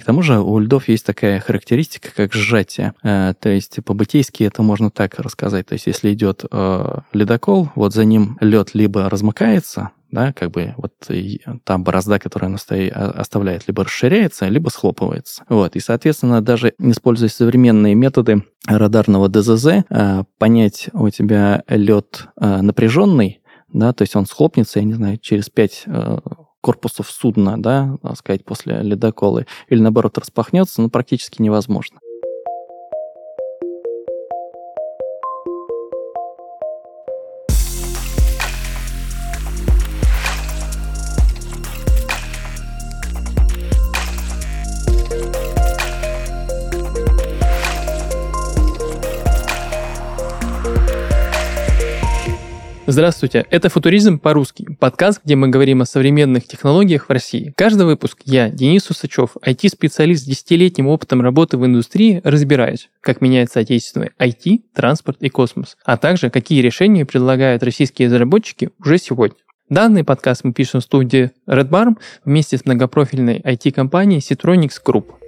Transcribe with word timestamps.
К 0.00 0.04
тому 0.04 0.22
же 0.22 0.40
у 0.40 0.58
льдов 0.58 0.88
есть 0.88 1.04
такая 1.04 1.38
характеристика, 1.38 2.08
как 2.14 2.32
сжатие. 2.32 2.94
Э, 3.02 3.34
то 3.38 3.50
есть 3.50 3.78
по-бытейски 3.84 4.42
это 4.44 4.62
можно 4.62 4.90
так 4.90 5.18
рассказать. 5.18 5.66
То 5.66 5.74
есть 5.74 5.86
если 5.86 6.12
идет 6.14 6.44
э, 6.50 6.98
ледокол, 7.12 7.68
вот 7.74 7.92
за 7.92 8.04
ним 8.06 8.38
лед 8.40 8.70
либо 8.72 9.10
размыкается, 9.10 9.90
да, 10.10 10.32
как 10.32 10.50
бы 10.50 10.74
вот 10.78 10.92
та 11.64 11.78
борозда, 11.78 12.18
которая 12.18 12.48
она 12.48 12.58
стоит, 12.58 12.92
оставляет, 12.94 13.66
либо 13.66 13.84
расширяется, 13.84 14.48
либо 14.48 14.70
схлопывается. 14.70 15.44
Вот, 15.48 15.76
и, 15.76 15.80
соответственно, 15.80 16.40
даже 16.40 16.74
используя 16.78 17.28
современные 17.28 17.94
методы 17.94 18.44
радарного 18.66 19.28
ДЗЗ, 19.28 19.84
э, 19.88 20.24
понять 20.38 20.88
у 20.94 21.10
тебя 21.10 21.64
лед 21.68 22.28
напряженный, 22.36 23.42
да, 23.70 23.92
то 23.92 24.02
есть 24.02 24.16
он 24.16 24.24
схлопнется, 24.24 24.78
я 24.78 24.86
не 24.86 24.94
знаю, 24.94 25.18
через 25.18 25.50
5 25.50 25.84
корпусов 26.62 27.10
судна, 27.10 27.60
да, 27.60 27.98
так 28.02 28.16
сказать, 28.16 28.44
после 28.44 28.80
ледокола, 28.82 29.44
или 29.68 29.80
наоборот 29.80 30.16
распахнется, 30.16 30.80
ну, 30.80 30.88
практически 30.88 31.42
невозможно. 31.42 32.00
Здравствуйте, 52.92 53.46
это 53.48 53.70
«Футуризм 53.70 54.18
по-русски», 54.18 54.76
подкаст, 54.78 55.22
где 55.24 55.34
мы 55.34 55.48
говорим 55.48 55.80
о 55.80 55.86
современных 55.86 56.46
технологиях 56.46 57.06
в 57.06 57.10
России. 57.10 57.54
Каждый 57.56 57.86
выпуск 57.86 58.18
я, 58.26 58.50
Денис 58.50 58.90
Усачев, 58.90 59.38
IT-специалист 59.42 60.24
с 60.24 60.26
десятилетним 60.26 60.88
опытом 60.88 61.22
работы 61.22 61.56
в 61.56 61.64
индустрии, 61.64 62.20
разбираюсь, 62.22 62.90
как 63.00 63.22
меняется 63.22 63.60
отечественный 63.60 64.10
IT, 64.18 64.64
транспорт 64.74 65.16
и 65.22 65.30
космос, 65.30 65.78
а 65.86 65.96
также 65.96 66.28
какие 66.28 66.60
решения 66.60 67.06
предлагают 67.06 67.62
российские 67.62 68.08
разработчики 68.08 68.68
уже 68.78 68.98
сегодня. 68.98 69.38
Данный 69.70 70.04
подкаст 70.04 70.44
мы 70.44 70.52
пишем 70.52 70.80
в 70.80 70.84
студии 70.84 71.30
Red 71.48 71.70
Barn 71.70 71.96
вместе 72.26 72.58
с 72.58 72.66
многопрофильной 72.66 73.40
IT-компанией 73.40 74.20
Citronics 74.20 74.82
Group– 74.84 75.06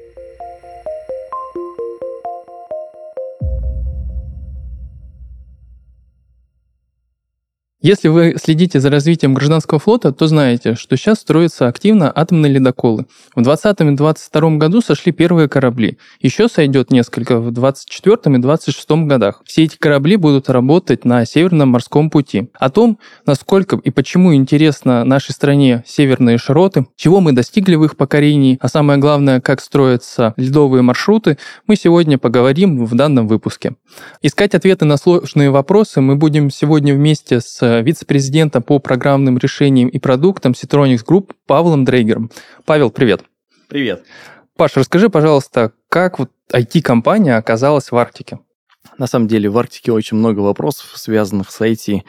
Если 7.85 8.09
вы 8.09 8.37
следите 8.43 8.81
за 8.81 8.89
развитием 8.89 9.35
гражданского 9.35 9.79
флота, 9.79 10.11
то 10.11 10.27
знаете, 10.27 10.75
что 10.75 10.97
сейчас 10.97 11.19
строятся 11.19 11.69
активно 11.69 12.11
атомные 12.11 12.51
ледоколы. 12.51 13.05
В 13.37 13.43
2020 13.43 13.81
и 13.81 13.85
2022 13.97 14.51
году 14.57 14.81
сошли 14.81 15.13
первые 15.13 15.51
корабли. 15.51 15.99
Еще 16.19 16.49
сойдет 16.49 16.91
несколько 16.91 17.41
в 17.41 17.51
2024 17.51 18.37
и 18.37 18.41
2026 18.41 18.91
годах. 19.07 19.43
Все 19.45 19.65
эти 19.65 19.77
корабли 19.77 20.17
будут 20.17 20.49
работать 20.49 21.05
на 21.05 21.27
Северном 21.27 21.69
морском 21.73 22.09
пути. 22.09 22.49
О 22.55 22.71
том, 22.71 22.99
насколько 23.27 23.77
и 23.77 23.91
почему 23.91 24.35
интересно 24.35 25.05
нашей 25.05 25.33
стране 25.33 25.85
северные 25.87 26.39
широты, 26.39 26.87
чего 26.97 27.21
мы 27.21 27.33
достигли 27.33 27.75
в 27.75 27.85
их 27.85 27.99
покорении, 27.99 28.57
а 28.63 28.69
самое 28.69 28.99
главное, 28.99 29.43
как 29.43 29.61
строятся 29.61 30.33
ледовые 30.39 30.81
маршруты, 30.81 31.37
мы 31.67 31.77
сегодня 31.77 32.17
поговорим 32.17 32.87
в 32.87 32.95
данном 32.95 33.29
выпуске. 33.29 33.75
Искать 34.23 34.55
ответы 34.55 34.87
на 34.87 34.97
сложные 34.97 35.51
вопросы 35.51 36.01
мы 36.01 36.17
будем 36.17 36.49
сегодня 36.49 36.95
вместе 36.95 37.43
с 37.43 37.74
вице-президента 37.81 38.61
по 38.61 38.79
программным 38.79 39.39
решениям 39.39 39.89
и 39.89 39.99
продуктам 39.99 40.53
Citronics 40.53 41.05
Group 41.07 41.33
Павлом 41.47 41.85
Дрейгером. 41.85 42.31
Павел, 42.65 42.91
привет. 42.91 43.23
Привет. 43.69 44.05
Паш, 44.57 44.77
расскажи, 44.77 45.09
пожалуйста, 45.09 45.73
как 45.89 46.19
вот 46.19 46.31
IT-компания 46.53 47.37
оказалась 47.37 47.91
в 47.91 47.97
Арктике? 47.97 48.39
На 48.99 49.07
самом 49.07 49.27
деле 49.27 49.49
в 49.49 49.59
Арктике 49.59 49.93
очень 49.93 50.17
много 50.17 50.41
вопросов, 50.41 50.93
связанных 50.95 51.51
с 51.51 51.61
IT. 51.61 52.03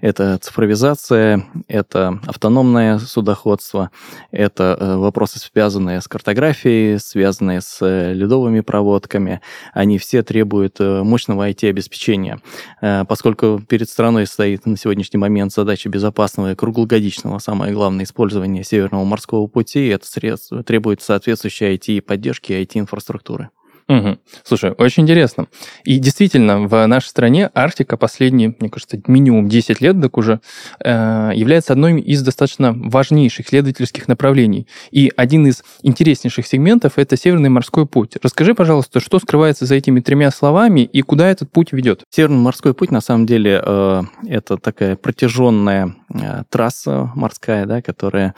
Это 0.00 0.38
цифровизация, 0.38 1.46
это 1.68 2.18
автономное 2.26 2.98
судоходство, 2.98 3.90
это 4.30 4.76
э, 4.78 4.96
вопросы, 4.96 5.38
связанные 5.38 6.00
с 6.00 6.08
картографией, 6.08 6.98
связанные 6.98 7.60
с 7.60 7.78
э, 7.80 8.12
ледовыми 8.12 8.60
проводками. 8.60 9.40
Они 9.72 9.98
все 9.98 10.22
требуют 10.22 10.80
э, 10.80 11.02
мощного 11.02 11.48
IT-обеспечения. 11.50 12.40
Поскольку 12.80 13.60
перед 13.68 13.88
страной 13.88 14.26
стоит 14.26 14.66
на 14.66 14.76
сегодняшний 14.76 15.18
момент 15.18 15.52
задача 15.52 15.88
безопасного 15.88 16.52
и 16.52 16.54
круглогодичного, 16.54 17.38
самое 17.38 17.72
главное, 17.72 18.04
использования 18.04 18.64
Северного 18.64 19.04
морского 19.04 19.46
пути, 19.46 19.86
это 19.88 20.06
средство 20.06 20.62
требует 20.62 21.02
соответствующей 21.02 21.74
IT-поддержки 21.76 22.52
и 22.52 22.62
IT-инфраструктуры. 22.64 23.50
Угу. 23.88 24.18
Слушай, 24.44 24.72
очень 24.78 25.02
интересно. 25.02 25.46
И 25.84 25.98
действительно, 25.98 26.66
в 26.66 26.86
нашей 26.86 27.08
стране 27.08 27.50
Арктика 27.54 27.96
последние, 27.96 28.54
мне 28.58 28.70
кажется, 28.70 29.00
минимум 29.06 29.48
10 29.48 29.80
лет 29.80 30.00
так 30.00 30.16
уже 30.16 30.40
э, 30.84 31.32
является 31.34 31.72
одной 31.72 32.00
из 32.00 32.22
достаточно 32.22 32.72
важнейших 32.72 33.46
исследовательских 33.46 34.08
направлений. 34.08 34.66
И 34.90 35.12
один 35.16 35.46
из 35.46 35.64
интереснейших 35.82 36.46
сегментов– 36.46 36.92
это 36.96 37.16
Северный 37.16 37.48
морской 37.50 37.86
путь. 37.86 38.16
Расскажи, 38.22 38.54
пожалуйста, 38.54 39.00
что 39.00 39.18
скрывается 39.18 39.66
за 39.66 39.74
этими 39.74 40.00
тремя 40.00 40.30
словами 40.30 40.80
и 40.80 41.02
куда 41.02 41.28
этот 41.28 41.50
путь 41.50 41.72
ведет? 41.72 42.04
Северный 42.10 42.38
морской 42.38 42.74
путь, 42.74 42.90
на 42.90 43.00
самом 43.00 43.26
деле, 43.26 43.62
э, 43.64 44.02
это 44.28 44.56
такая 44.56 44.96
протяженная 44.96 45.94
э, 46.14 46.44
трасса 46.48 47.10
морская, 47.14 47.66
да, 47.66 47.82
которая 47.82 48.34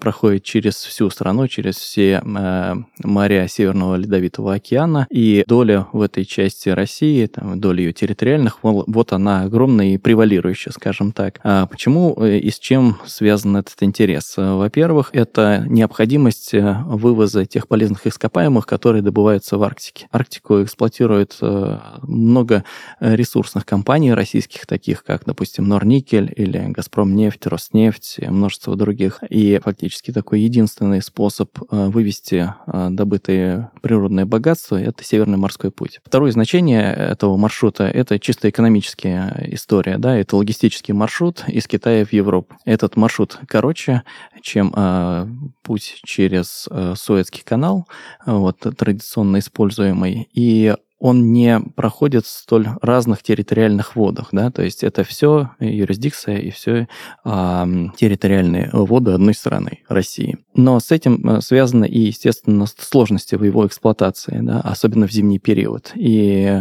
проходит 0.00 0.44
через 0.44 0.74
всю 0.74 1.10
страну, 1.10 1.48
через 1.48 1.76
все 1.76 2.22
моря 2.24 3.48
Северного 3.48 3.96
Ледовитого 3.96 4.54
океана, 4.54 4.87
Казахстана, 4.88 5.06
и 5.10 5.44
доля 5.46 5.86
в 5.92 6.00
этой 6.00 6.24
части 6.24 6.68
России, 6.68 7.26
там, 7.26 7.60
доля 7.60 7.82
ее 7.82 7.92
территориальных, 7.92 8.58
вот 8.62 9.12
она 9.12 9.42
огромная 9.42 9.94
и 9.94 9.98
превалирующая, 9.98 10.72
скажем 10.72 11.12
так. 11.12 11.40
А 11.42 11.66
почему 11.66 12.16
э, 12.18 12.38
и 12.38 12.50
с 12.50 12.58
чем 12.58 12.98
связан 13.06 13.56
этот 13.56 13.76
интерес? 13.82 14.34
Во-первых, 14.36 15.10
это 15.12 15.64
необходимость 15.68 16.54
э, 16.54 16.76
вывоза 16.86 17.44
тех 17.44 17.68
полезных 17.68 18.06
ископаемых, 18.06 18.66
которые 18.66 19.02
добываются 19.02 19.58
в 19.58 19.62
Арктике. 19.62 20.08
Арктику 20.12 20.62
эксплуатирует 20.62 21.36
э, 21.40 21.78
много 22.02 22.64
ресурсных 23.00 23.66
компаний 23.66 24.12
российских, 24.12 24.66
таких 24.66 25.04
как, 25.04 25.24
допустим, 25.24 25.68
Норникель 25.68 26.32
или 26.36 26.66
Газпромнефть, 26.68 27.46
Роснефть, 27.46 28.16
и 28.18 28.28
множество 28.28 28.76
других. 28.76 29.22
И 29.28 29.60
фактически 29.62 30.12
такой 30.12 30.40
единственный 30.40 31.02
способ 31.02 31.50
вывести 31.70 32.52
добытые 32.66 33.70
природные 33.82 34.24
богатства 34.24 34.77
это 34.78 35.04
Северный 35.04 35.38
морской 35.38 35.70
путь. 35.70 36.00
Второе 36.04 36.32
значение 36.32 36.92
этого 36.92 37.36
маршрута– 37.36 37.84
это 37.94 38.18
чисто 38.18 38.48
экономическая 38.48 39.46
история, 39.52 39.98
да, 39.98 40.16
это 40.16 40.36
логистический 40.36 40.94
маршрут 40.94 41.44
из 41.48 41.66
Китая 41.66 42.04
в 42.04 42.12
Европу. 42.12 42.56
Этот 42.64 42.96
маршрут 42.96 43.38
короче, 43.46 44.02
чем 44.42 44.72
э, 44.74 45.26
путь 45.62 46.00
через 46.04 46.68
э, 46.70 46.94
Суэцкий 46.96 47.42
канал, 47.44 47.86
вот, 48.26 48.58
традиционно 48.58 49.38
используемый, 49.38 50.28
и 50.32 50.74
он 50.98 51.32
не 51.32 51.60
проходит 51.76 52.26
в 52.26 52.28
столь 52.28 52.68
разных 52.82 53.22
территориальных 53.22 53.94
водах, 53.96 54.28
да, 54.32 54.50
то 54.50 54.62
есть 54.62 54.82
это 54.82 55.04
все 55.04 55.50
юрисдикция 55.60 56.38
и 56.38 56.50
все 56.50 56.88
э, 57.24 57.66
территориальные 57.96 58.70
воды 58.72 59.12
одной 59.12 59.34
страны, 59.34 59.80
России. 59.88 60.38
Но 60.54 60.80
с 60.80 60.90
этим 60.90 61.26
э, 61.28 61.40
связаны 61.40 61.86
и, 61.86 62.00
естественно, 62.00 62.66
сложности 62.66 63.36
в 63.36 63.44
его 63.44 63.66
эксплуатации, 63.66 64.40
да, 64.42 64.60
особенно 64.60 65.06
в 65.06 65.12
зимний 65.12 65.38
период. 65.38 65.92
И 65.94 66.60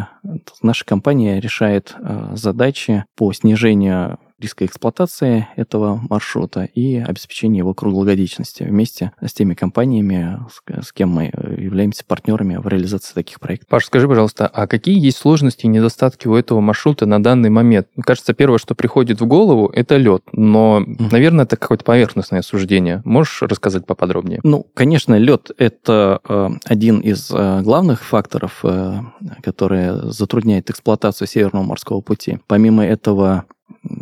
наша 0.62 0.86
компания 0.86 1.40
решает 1.40 1.96
э, 2.00 2.34
задачи 2.36 3.06
по 3.16 3.34
снижению 3.34 4.20
риска 4.40 4.66
эксплуатации 4.66 5.48
этого 5.56 6.00
маршрута 6.10 6.64
и 6.64 6.98
обеспечения 6.98 7.60
его 7.60 7.74
круглогодичности 7.74 8.64
вместе 8.64 9.12
с 9.22 9.34
теми 9.34 9.54
компаниями, 9.54 10.40
с, 10.82 10.92
кем 10.92 11.10
мы 11.10 11.26
являемся 11.58 12.06
партнерами 12.06 12.58
в 12.58 12.68
реализации 12.68 13.14
таких 13.14 13.40
проектов. 13.40 13.70
Паш, 13.70 13.86
скажи, 13.86 14.08
пожалуйста, 14.08 14.48
а 14.48 14.68
какие 14.68 15.00
есть 15.04 15.18
сложности 15.18 15.66
и 15.66 15.70
недостатки 15.70 16.28
у 16.28 16.36
этого 16.36 16.62
маршрута 16.62 17.06
на 17.06 17.22
данный 17.22 17.50
момент? 17.50 17.88
Мне 17.96 18.04
кажется, 18.04 18.34
первое, 18.34 18.60
что 18.60 18.76
приходит 18.76 19.22
в 19.22 19.26
голову, 19.26 19.68
это 19.74 19.98
лед, 19.98 20.24
но, 20.32 20.82
mm-hmm. 20.82 21.12
наверное, 21.12 21.46
это 21.46 21.58
какое-то 21.58 21.84
поверхностное 21.84 22.42
суждение. 22.42 23.02
Можешь 23.06 23.42
рассказать 23.42 23.86
поподробнее? 23.86 24.40
Ну, 24.44 24.68
конечно, 24.74 25.18
лед– 25.18 25.52
это 25.58 26.20
э, 26.28 26.50
один 26.66 27.00
из 27.00 27.32
э, 27.32 27.62
главных 27.62 28.04
факторов, 28.04 28.60
э, 28.64 29.00
которые 29.42 30.12
затрудняет 30.12 30.70
эксплуатацию 30.70 31.28
Северного 31.28 31.64
морского 31.64 32.02
пути. 32.02 32.40
Помимо 32.48 32.86
этого, 32.86 33.46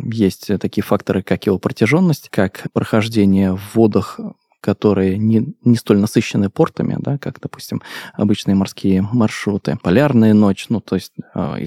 есть 0.04 0.50
такие 0.60 0.82
факторы, 0.82 1.22
как 1.22 1.46
его 1.46 1.58
протяженность, 1.58 2.28
как 2.30 2.66
прохождение 2.72 3.54
в 3.54 3.74
водах 3.74 4.20
которые 4.66 5.16
не, 5.16 5.54
не 5.62 5.76
столь 5.76 5.98
насыщены 5.98 6.50
портами, 6.50 6.96
да, 6.98 7.18
как, 7.18 7.38
допустим, 7.40 7.82
обычные 8.14 8.56
морские 8.56 9.00
маршруты. 9.00 9.78
Полярная 9.80 10.34
ночь, 10.34 10.66
ну, 10.70 10.80
то 10.80 10.96
есть 10.96 11.12
э, 11.36 11.66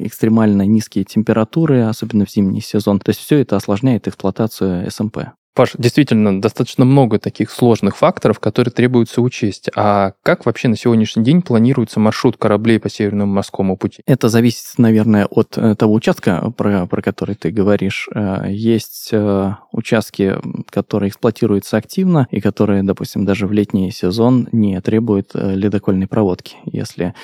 экстремально 0.00 0.66
низкие 0.66 1.04
температуры, 1.04 1.82
особенно 1.82 2.26
в 2.26 2.30
зимний 2.30 2.60
сезон. 2.60 2.98
То 2.98 3.10
есть 3.10 3.20
все 3.20 3.38
это 3.38 3.54
осложняет 3.54 4.08
эксплуатацию 4.08 4.90
СМП. 4.90 5.18
Паш, 5.52 5.72
действительно, 5.76 6.40
достаточно 6.40 6.84
много 6.84 7.18
таких 7.18 7.50
сложных 7.50 7.96
факторов, 7.96 8.38
которые 8.38 8.72
требуется 8.72 9.20
учесть. 9.20 9.68
А 9.74 10.12
как 10.22 10.46
вообще 10.46 10.68
на 10.68 10.76
сегодняшний 10.76 11.24
день 11.24 11.42
планируется 11.42 11.98
маршрут 11.98 12.36
кораблей 12.36 12.78
по 12.78 12.88
Северному 12.88 13.32
морскому 13.32 13.76
пути? 13.76 14.02
Это 14.06 14.28
зависит, 14.28 14.78
наверное, 14.78 15.26
от 15.26 15.58
э, 15.58 15.74
того 15.74 15.94
участка, 15.94 16.52
про, 16.56 16.86
про 16.86 17.02
который 17.02 17.34
ты 17.34 17.50
говоришь. 17.50 18.08
Э, 18.14 18.44
есть 18.48 19.08
э, 19.10 19.54
участки, 19.72 20.36
которые 20.70 21.08
эксплуатируются 21.08 21.78
активно 21.78 22.28
и 22.30 22.40
которые, 22.40 22.84
допустим, 22.84 23.24
даже 23.24 23.48
в 23.48 23.52
летний 23.52 23.90
сезон 23.90 24.48
не 24.52 24.80
требуют 24.80 25.32
ледокольной 25.34 26.06
проводки, 26.06 26.56
если 26.64 27.14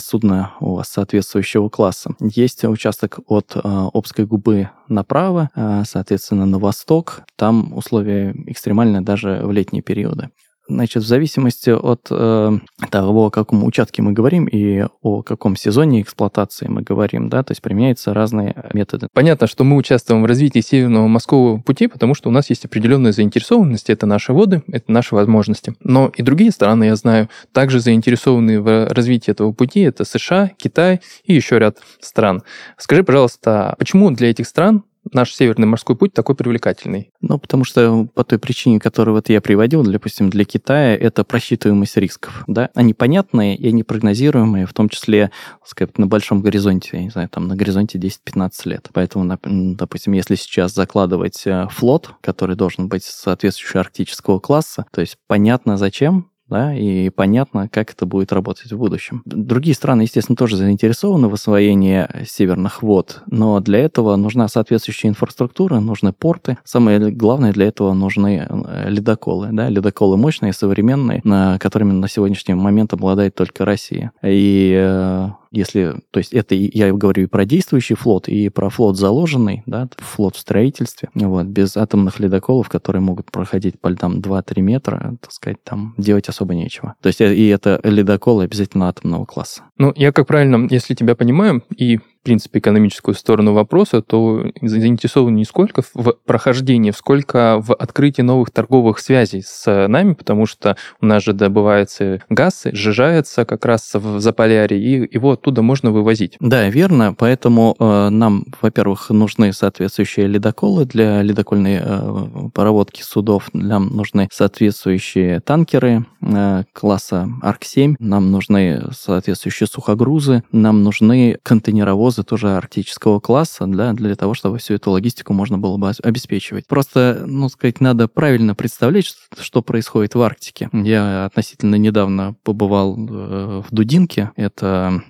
судно 0.00 0.52
у 0.60 0.74
вас 0.76 0.88
соответствующего 0.88 1.68
класса. 1.68 2.14
Есть 2.20 2.64
участок 2.64 3.20
от 3.26 3.52
Обской 3.54 4.26
губы 4.26 4.70
направо, 4.90 5.50
соответственно, 5.84 6.46
на 6.46 6.58
восток. 6.58 7.22
Там 7.36 7.72
условия 7.76 8.34
экстремальные 8.46 9.00
даже 9.02 9.40
в 9.44 9.52
летние 9.52 9.82
периоды. 9.82 10.30
Значит, 10.70 11.02
в 11.02 11.06
зависимости 11.06 11.70
от 11.70 12.06
э, 12.10 12.58
того, 12.90 13.26
о 13.26 13.30
каком 13.30 13.64
участке 13.64 14.02
мы 14.02 14.12
говорим 14.12 14.46
и 14.46 14.84
о 15.02 15.22
каком 15.22 15.56
сезоне 15.56 16.00
эксплуатации 16.02 16.68
мы 16.68 16.82
говорим, 16.82 17.28
да, 17.28 17.42
то 17.42 17.50
есть 17.50 17.60
применяются 17.60 18.14
разные 18.14 18.54
методы. 18.72 19.08
Понятно, 19.12 19.48
что 19.48 19.64
мы 19.64 19.76
участвуем 19.76 20.22
в 20.22 20.26
развитии 20.26 20.60
Северного 20.60 21.08
морского 21.08 21.58
пути, 21.58 21.88
потому 21.88 22.14
что 22.14 22.28
у 22.28 22.32
нас 22.32 22.50
есть 22.50 22.64
определенная 22.64 23.12
заинтересованность, 23.12 23.90
это 23.90 24.06
наши 24.06 24.32
воды, 24.32 24.62
это 24.68 24.92
наши 24.92 25.14
возможности. 25.14 25.74
Но 25.82 26.12
и 26.14 26.22
другие 26.22 26.52
страны, 26.52 26.84
я 26.84 26.96
знаю, 26.96 27.28
также 27.52 27.80
заинтересованы 27.80 28.60
в 28.60 28.86
развитии 28.92 29.32
этого 29.32 29.52
пути, 29.52 29.80
это 29.80 30.04
США, 30.04 30.52
Китай 30.56 31.00
и 31.24 31.34
еще 31.34 31.58
ряд 31.58 31.78
стран. 32.00 32.42
Скажи, 32.78 33.02
пожалуйста, 33.02 33.74
почему 33.78 34.10
для 34.12 34.30
этих 34.30 34.46
стран 34.46 34.84
наш 35.12 35.34
Северный 35.34 35.66
морской 35.66 35.96
путь 35.96 36.12
такой 36.12 36.34
привлекательный? 36.34 37.10
Ну, 37.20 37.38
потому 37.38 37.64
что 37.64 38.08
по 38.14 38.24
той 38.24 38.38
причине, 38.38 38.80
которую 38.80 39.14
вот 39.14 39.28
я 39.28 39.40
приводил, 39.40 39.82
допустим, 39.82 40.30
для 40.30 40.44
Китая, 40.44 40.96
это 40.96 41.24
просчитываемость 41.24 41.96
рисков. 41.96 42.44
Да? 42.46 42.70
Они 42.74 42.94
понятные 42.94 43.56
и 43.56 43.68
они 43.68 43.82
прогнозируемые, 43.82 44.66
в 44.66 44.72
том 44.72 44.88
числе, 44.88 45.30
сказать, 45.64 45.98
на 45.98 46.06
большом 46.06 46.40
горизонте, 46.40 46.90
я 46.94 47.02
не 47.02 47.10
знаю, 47.10 47.28
там 47.28 47.48
на 47.48 47.56
горизонте 47.56 47.98
10-15 47.98 48.50
лет. 48.64 48.88
Поэтому, 48.92 49.38
допустим, 49.44 50.12
если 50.12 50.34
сейчас 50.34 50.74
закладывать 50.74 51.46
э, 51.46 51.66
флот, 51.70 52.14
который 52.20 52.56
должен 52.56 52.88
быть 52.88 53.04
соответствующего 53.04 53.80
арктического 53.80 54.38
класса, 54.38 54.86
то 54.92 55.00
есть 55.00 55.16
понятно 55.26 55.76
зачем, 55.76 56.29
да, 56.50 56.74
и 56.74 57.08
понятно, 57.10 57.68
как 57.68 57.92
это 57.92 58.06
будет 58.06 58.32
работать 58.32 58.72
в 58.72 58.78
будущем. 58.78 59.22
Другие 59.24 59.74
страны, 59.74 60.02
естественно, 60.02 60.36
тоже 60.36 60.56
заинтересованы 60.56 61.28
в 61.28 61.34
освоении 61.34 62.06
северных 62.26 62.82
вод, 62.82 63.22
но 63.26 63.60
для 63.60 63.78
этого 63.78 64.16
нужна 64.16 64.48
соответствующая 64.48 65.08
инфраструктура, 65.08 65.80
нужны 65.80 66.12
порты. 66.12 66.58
Самое 66.64 67.10
главное 67.10 67.52
для 67.52 67.66
этого 67.66 67.94
нужны 67.94 68.46
э, 68.48 68.90
ледоколы, 68.90 69.48
да, 69.52 69.68
ледоколы 69.68 70.16
мощные, 70.16 70.52
современные, 70.52 71.22
которыми 71.58 71.92
на 71.92 72.08
сегодняшний 72.08 72.54
момент 72.54 72.92
обладает 72.92 73.34
только 73.34 73.64
Россия. 73.64 74.12
И 74.22 74.74
э, 74.76 75.28
если, 75.50 76.00
то 76.10 76.18
есть 76.18 76.32
это 76.32 76.54
я 76.54 76.92
говорю 76.92 77.24
и 77.24 77.26
про 77.26 77.44
действующий 77.44 77.94
флот, 77.94 78.28
и 78.28 78.48
про 78.48 78.70
флот 78.70 78.96
заложенный, 78.96 79.62
да, 79.66 79.88
флот 79.98 80.36
в 80.36 80.38
строительстве, 80.38 81.10
вот, 81.14 81.46
без 81.46 81.76
атомных 81.76 82.20
ледоколов, 82.20 82.68
которые 82.68 83.02
могут 83.02 83.30
проходить 83.30 83.80
по 83.80 83.88
льдам 83.88 84.20
2-3 84.20 84.60
метра, 84.60 85.16
так 85.20 85.32
сказать, 85.32 85.62
там 85.64 85.94
делать 85.98 86.28
особо 86.28 86.54
нечего. 86.54 86.94
То 87.00 87.08
есть 87.08 87.20
и 87.20 87.46
это 87.48 87.80
ледоколы 87.84 88.44
обязательно 88.44 88.88
атомного 88.88 89.24
класса. 89.24 89.62
Ну, 89.76 89.92
я 89.96 90.12
как 90.12 90.26
правильно, 90.26 90.66
если 90.70 90.94
тебя 90.94 91.14
понимаю, 91.14 91.62
и 91.76 92.00
в 92.20 92.22
принципе, 92.22 92.58
экономическую 92.58 93.14
сторону 93.14 93.54
вопроса, 93.54 94.02
то 94.02 94.44
заинтересованы 94.60 95.36
не 95.36 95.44
сколько 95.46 95.82
в 95.94 96.12
прохождении, 96.26 96.90
сколько 96.90 97.58
в 97.60 97.72
открытии 97.74 98.20
новых 98.20 98.50
торговых 98.50 98.98
связей 98.98 99.42
с 99.42 99.88
нами, 99.88 100.12
потому 100.12 100.44
что 100.44 100.76
у 101.00 101.06
нас 101.06 101.22
же 101.24 101.32
добывается 101.32 102.22
газ, 102.28 102.64
сжижается 102.72 103.46
как 103.46 103.64
раз 103.64 103.94
в 103.94 104.20
Заполярье, 104.20 104.78
и 104.78 105.14
его 105.14 105.32
оттуда 105.32 105.62
можно 105.62 105.92
вывозить. 105.92 106.36
Да, 106.40 106.68
верно. 106.68 107.14
Поэтому 107.16 107.74
э, 107.78 108.08
нам, 108.10 108.44
во-первых, 108.60 109.08
нужны 109.08 109.54
соответствующие 109.54 110.26
ледоколы 110.26 110.84
для 110.84 111.22
ледокольной 111.22 111.80
э, 111.82 112.48
проводки 112.52 113.00
судов. 113.00 113.48
Нам 113.54 113.96
нужны 113.96 114.28
соответствующие 114.30 115.40
танкеры 115.40 116.04
э, 116.20 116.64
класса 116.74 117.30
Арк-7. 117.40 117.96
Нам 117.98 118.30
нужны 118.30 118.82
соответствующие 118.92 119.66
сухогрузы. 119.66 120.42
Нам 120.52 120.82
нужны 120.82 121.38
контейнеровозы 121.42 122.09
паровозы 122.10 122.22
тоже 122.24 122.56
арктического 122.56 123.20
класса, 123.20 123.66
да, 123.66 123.92
для 123.92 124.14
того, 124.16 124.34
чтобы 124.34 124.58
всю 124.58 124.74
эту 124.74 124.90
логистику 124.90 125.32
можно 125.32 125.58
было 125.58 125.76
бы 125.76 125.92
обеспечивать. 126.02 126.66
Просто, 126.66 127.24
ну, 127.26 127.48
сказать, 127.48 127.80
надо 127.80 128.08
правильно 128.08 128.54
представлять, 128.54 129.06
что, 129.38 129.62
происходит 129.62 130.14
в 130.14 130.22
Арктике. 130.22 130.68
Я 130.72 131.26
относительно 131.26 131.76
недавно 131.76 132.34
побывал 132.42 132.96
э, 132.98 133.62
в 133.68 133.74
Дудинке, 133.74 134.30
это 134.36 135.02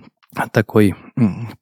такой 0.53 0.95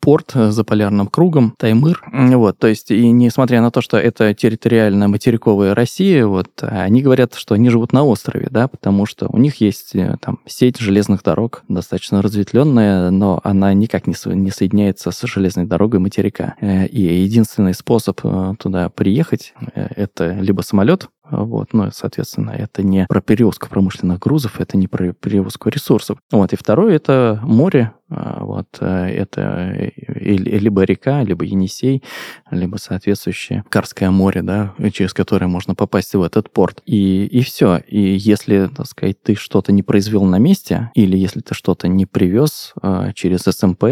порт 0.01 0.33
за 0.35 0.65
полярным 0.65 1.09
кругом, 1.09 1.55
Таймыр. 1.59 2.03
Вот, 2.13 2.59
то 2.59 2.67
есть, 2.67 2.91
и 2.91 3.11
несмотря 3.11 3.61
на 3.61 3.71
то, 3.71 3.81
что 3.81 3.97
это 3.97 4.35
территориально 4.35 5.09
материковая 5.09 5.75
Россия, 5.75 6.27
вот, 6.27 6.49
они 6.61 7.03
говорят, 7.03 7.35
что 7.35 7.55
они 7.55 7.71
живут 7.71 7.93
на 7.93 8.05
острове, 8.05 8.49
да, 8.51 8.69
потому 8.69 9.07
что 9.07 9.29
у 9.31 9.39
них 9.39 9.61
есть 9.61 9.95
э, 9.95 10.17
там 10.21 10.39
сеть 10.47 10.79
железных 10.79 11.23
дорог, 11.23 11.63
достаточно 11.69 12.23
разветвленная, 12.23 13.11
но 13.11 13.41
она 13.45 13.73
никак 13.75 14.07
не, 14.07 14.15
со, 14.15 14.31
не 14.31 14.51
соединяется 14.51 15.11
с 15.11 15.27
железной 15.27 15.67
дорогой 15.67 16.01
материка. 16.01 16.55
Э, 16.61 16.87
и 16.87 17.23
единственный 17.23 17.75
способ 17.75 18.21
э, 18.25 18.55
туда 18.59 18.89
приехать, 18.91 19.55
это 19.75 20.33
либо 20.33 20.63
самолет, 20.63 21.09
вот, 21.31 21.73
ну, 21.73 21.91
соответственно, 21.93 22.51
это 22.51 22.83
не 22.83 23.07
про 23.09 23.21
перевозку 23.21 23.69
промышленных 23.69 24.19
грузов, 24.19 24.61
это 24.61 24.77
не 24.77 24.89
про 24.89 25.13
перевозку 25.13 25.69
ресурсов. 25.69 26.19
Вот, 26.31 26.53
и 26.53 26.57
второе– 26.57 26.95
это 26.97 27.41
море, 27.43 27.93
а, 28.11 28.43
вот, 28.43 28.69
э, 28.81 28.87
это 28.87 29.93
либо 30.07 30.83
река, 30.85 31.23
либо 31.23 31.45
Енисей, 31.45 32.03
либо 32.51 32.77
соответствующее 32.77 33.65
Карское 33.69 34.11
море, 34.11 34.41
да, 34.41 34.75
через 34.93 35.13
которое 35.13 35.47
можно 35.47 35.75
попасть 35.75 36.15
в 36.15 36.23
этот 36.23 36.51
порт. 36.51 36.81
И, 36.87 37.27
и 37.27 37.43
все. 37.43 37.83
И 37.87 38.01
если, 38.01 38.69
так 38.75 38.87
сказать, 38.87 39.23
ты 39.23 39.35
что-то 39.35 39.73
не 39.73 39.83
произвел 39.83 40.25
на 40.25 40.39
месте, 40.39 40.91
или 40.95 41.19
если 41.19 41.41
ты 41.41 41.55
что-то 41.55 41.87
не 41.89 42.07
привез 42.07 42.73
э, 42.83 43.13
через 43.15 43.41
СМП, 43.41 43.85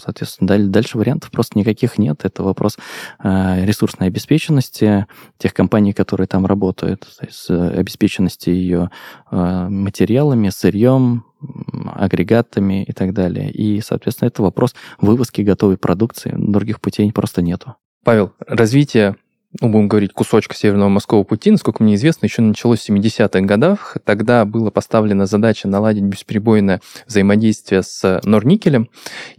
соответственно, 0.00 0.68
дальше 0.68 0.98
вариантов 0.98 1.30
просто 1.30 1.58
никаких 1.58 1.98
нет. 1.98 2.24
Это 2.24 2.42
вопрос 2.42 2.78
э, 3.22 3.64
ресурсной 3.64 4.08
обеспеченности 4.08 5.06
тех 5.38 5.54
компаний, 5.54 5.92
которые 5.92 6.26
там 6.26 6.46
работают, 6.46 7.00
то 7.18 7.26
есть 7.26 7.50
обеспеченности 7.50 8.50
ее 8.50 8.90
материалами, 9.30 10.50
сырьем, 10.50 11.24
агрегатами 11.94 12.84
и 12.84 12.92
так 12.92 13.12
далее. 13.12 13.50
И, 13.50 13.80
соответственно, 13.80 14.28
это 14.28 14.42
вопрос 14.42 14.74
вывозки 15.00 15.42
готовой 15.42 15.76
продукции. 15.76 16.34
Других 16.36 16.80
путей 16.80 17.12
просто 17.12 17.42
нету. 17.42 17.76
Павел, 18.04 18.32
развитие 18.46 19.16
ну, 19.60 19.68
будем 19.68 19.88
говорить, 19.88 20.12
кусочка 20.12 20.54
Северного 20.54 20.88
морского 20.88 21.24
пути, 21.24 21.50
насколько 21.50 21.82
мне 21.82 21.96
известно, 21.96 22.26
еще 22.26 22.40
началось 22.40 22.80
в 22.80 22.88
70-х 22.88 23.40
годах. 23.42 23.98
Тогда 24.04 24.44
была 24.44 24.70
поставлена 24.70 25.26
задача 25.26 25.68
наладить 25.68 26.04
бесперебойное 26.04 26.80
взаимодействие 27.06 27.82
с 27.82 28.20
Норникелем. 28.24 28.88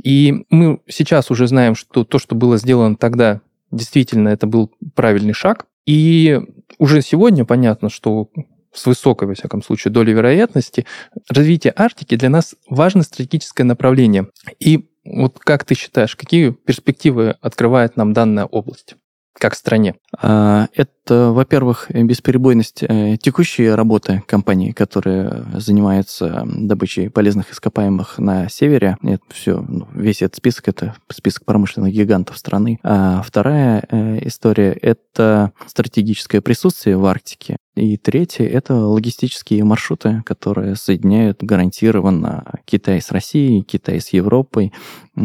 И 0.02 0.46
мы 0.50 0.82
сейчас 0.88 1.32
уже 1.32 1.48
знаем, 1.48 1.76
что 1.76 2.04
то, 2.04 2.20
что 2.20 2.36
было 2.36 2.58
сделано 2.58 2.96
тогда, 2.96 3.42
действительно, 3.72 4.30
это 4.30 4.46
был 4.46 4.72
правильный 4.96 5.34
шаг. 5.34 5.66
И 5.86 6.40
уже 6.78 7.02
сегодня 7.02 7.44
понятно, 7.44 7.90
что 7.90 8.30
с 8.72 8.86
высокой, 8.86 9.28
во 9.28 9.34
всяком 9.34 9.64
случае, 9.64 9.92
долей 9.92 10.14
вероятности, 10.14 10.86
развитие 11.30 11.74
Арктики 11.76 12.16
для 12.16 12.30
нас 12.30 12.56
важно 12.70 13.04
стратегическое 13.04 13.64
направление. 13.64 14.28
И 14.60 14.86
вот 15.06 15.40
как 15.40 15.66
ты 15.66 15.76
считаешь, 15.76 16.16
какие 16.16 16.52
перспективы 16.52 17.36
открывает 17.42 17.98
нам 17.98 18.14
данная 18.14 18.46
область? 18.46 18.96
Как 19.38 19.56
стране? 19.56 19.96
А, 20.18 20.68
это, 20.74 21.32
во-первых, 21.32 21.88
бесперебойность 21.90 22.84
э, 22.84 23.18
текущей 23.18 23.70
работы 23.70 24.24
компании, 24.28 24.72
которая 24.72 25.46
занимается 25.56 26.44
добычей 26.46 27.10
полезных 27.10 27.52
ископаемых 27.52 28.20
на 28.20 28.48
севере. 28.50 28.98
Это 29.02 29.24
все, 29.30 29.60
ну, 29.68 29.88
весь 29.94 30.22
этот 30.22 30.38
список, 30.38 30.70
это 30.70 30.96
список 31.12 31.46
промышленных 31.46 31.94
гигантов 31.94 32.38
страны. 32.38 32.80
А 32.84 33.22
вторая 33.22 33.84
э, 33.90 34.20
история– 34.28 34.72
это 34.82 35.52
стратегическое 35.68 36.42
присутствие 36.42 36.98
в 36.98 37.06
Арктике. 37.06 37.58
И 37.76 37.98
третье– 37.98 38.48
это 38.48 38.76
логистические 38.76 39.64
маршруты, 39.64 40.22
которые 40.26 40.76
соединяют 40.76 41.44
гарантированно 41.44 42.60
Китай 42.66 43.02
с 43.02 43.12
Россией, 43.12 43.64
Китай 43.64 44.00
с 44.00 44.10
Европой, 44.10 44.72
э, 45.16 45.22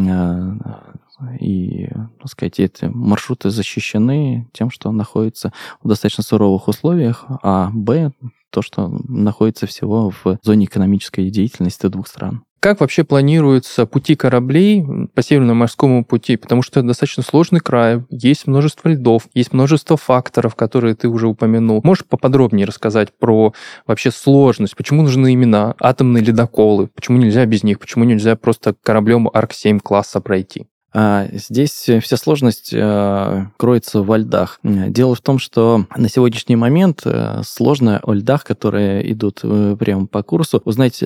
и, 1.41 1.89
так 2.19 2.29
сказать, 2.29 2.61
эти 2.61 2.85
маршруты 2.87 3.51
защищены 3.51 4.49
тем, 4.53 4.71
что 4.71 4.91
находятся 4.93 5.53
в 5.83 5.89
достаточно 5.89 6.23
суровых 6.23 6.69
условиях, 6.69 7.25
а 7.43 7.71
Б, 7.73 8.13
то, 8.51 8.63
что 8.63 8.89
находится 9.09 9.67
всего 9.67 10.11
в 10.11 10.39
зоне 10.43 10.67
экономической 10.67 11.29
деятельности 11.31 11.87
двух 11.87 12.09
стран. 12.09 12.43
Как 12.61 12.81
вообще 12.81 13.05
планируются 13.05 13.87
пути 13.87 14.17
кораблей 14.17 14.85
по 15.15 15.23
Северному 15.23 15.61
морскому 15.61 16.05
пути? 16.05 16.37
Потому 16.37 16.63
что 16.63 16.81
это 16.81 16.89
достаточно 16.89 17.23
сложный 17.23 17.61
край, 17.61 18.05
есть 18.11 18.49
множество 18.49 18.89
льдов, 18.89 19.29
есть 19.33 19.53
множество 19.53 19.97
факторов, 19.97 20.57
которые 20.57 20.97
ты 20.97 21.07
уже 21.07 21.29
упомянул. 21.29 21.81
Можешь 21.85 22.05
поподробнее 22.05 22.67
рассказать 22.67 23.17
про 23.17 23.53
вообще 23.87 24.11
сложность? 24.11 24.75
Почему 24.75 25.03
нужны 25.03 25.33
именно 25.35 25.77
атомные 25.79 26.25
ледоколы? 26.25 26.89
Почему 26.89 27.19
нельзя 27.19 27.47
без 27.47 27.63
них? 27.63 27.79
Почему 27.79 28.03
нельзя 28.03 28.35
просто 28.35 28.75
кораблем 28.83 29.29
Арк-7 29.33 29.79
класса 29.79 30.21
пройти? 30.21 30.67
А 30.95 31.27
здесь 31.33 31.89
вся 32.01 32.17
сложность 32.17 32.71
э, 32.73 33.47
кроется 33.59 34.03
во 34.03 34.17
льдах. 34.17 34.59
Дело 34.63 35.15
в 35.15 35.21
том, 35.21 35.39
что 35.39 35.85
на 35.95 36.09
сегодняшний 36.09 36.57
момент 36.57 37.03
э, 37.05 37.43
сложно 37.45 38.01
о 38.03 38.15
льдах, 38.15 38.45
которые 38.45 39.13
идут 39.13 39.41
э, 39.43 39.77
прямо 39.79 40.07
по 40.07 40.23
курсу, 40.23 40.63
узнать 40.65 41.03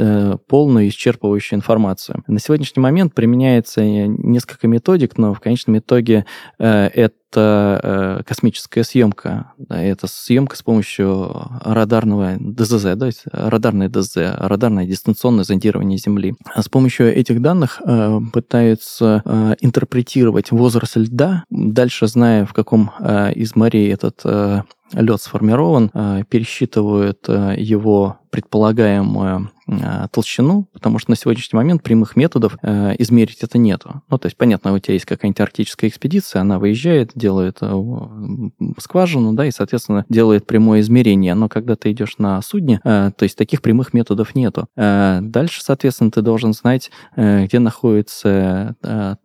полную 0.46 0.88
исчерпывающую 0.88 1.54
информацию. 1.56 2.22
На 2.28 2.38
сегодняшний 2.38 2.80
момент 2.80 3.12
применяется 3.14 3.82
несколько 3.84 4.68
методик, 4.68 5.18
но 5.18 5.34
в 5.34 5.40
конечном 5.40 5.78
итоге 5.78 6.26
это 6.58 7.12
это 7.32 7.80
э, 7.82 8.22
космическая 8.24 8.84
съемка. 8.84 9.52
Да, 9.56 9.82
это 9.82 10.06
съемка 10.06 10.56
с 10.56 10.62
помощью 10.62 11.50
радарного 11.62 12.36
ДЗЗ, 12.38 12.96
да, 12.96 13.08
радарное 13.32 13.88
ДЗ, 13.88 14.16
радарное 14.36 14.86
дистанционное 14.86 15.44
зондирование 15.44 15.98
Земли. 15.98 16.34
А 16.54 16.62
с 16.62 16.68
помощью 16.68 17.14
этих 17.14 17.40
данных 17.40 17.80
э, 17.84 18.20
пытаются 18.32 19.22
э, 19.24 19.54
интерпретировать 19.60 20.50
возраст 20.50 20.96
льда, 20.96 21.44
дальше 21.50 22.06
зная, 22.06 22.44
в 22.44 22.52
каком 22.52 22.90
э, 23.00 23.32
из 23.32 23.56
морей 23.56 23.90
этот 23.90 24.20
э, 24.24 24.62
лед 24.94 25.20
сформирован, 25.20 25.90
э, 25.92 26.22
пересчитывают 26.28 27.24
э, 27.28 27.54
его 27.58 28.18
предполагаемую 28.30 29.50
э, 29.68 30.06
толщину, 30.10 30.66
потому 30.72 30.98
что 30.98 31.10
на 31.10 31.16
сегодняшний 31.16 31.56
момент 31.58 31.82
прямых 31.82 32.16
методов 32.16 32.56
измерить 32.62 33.42
это 33.42 33.58
нету. 33.58 34.02
Ну, 34.08 34.16
то 34.16 34.26
есть, 34.26 34.38
понятно, 34.38 34.72
у 34.72 34.78
тебя 34.78 34.94
есть 34.94 35.04
какая-нибудь 35.04 35.40
арктическая 35.40 35.90
экспедиция, 35.90 36.40
она 36.40 36.58
выезжает, 36.58 37.12
делает 37.14 37.60
скважину, 38.78 39.34
да, 39.34 39.44
и, 39.44 39.50
соответственно, 39.50 40.06
делает 40.08 40.46
прямое 40.46 40.80
измерение. 40.80 41.34
Но 41.34 41.50
когда 41.50 41.76
ты 41.76 41.92
идешь 41.92 42.16
на 42.16 42.40
судне, 42.40 42.80
то 42.82 43.14
есть 43.20 43.36
таких 43.36 43.60
прямых 43.60 43.92
методов 43.92 44.34
нету. 44.34 44.66
Дальше, 44.76 45.62
соответственно, 45.62 46.10
ты 46.10 46.22
должен 46.22 46.54
знать, 46.54 46.90
где 47.14 47.58
находятся 47.58 48.76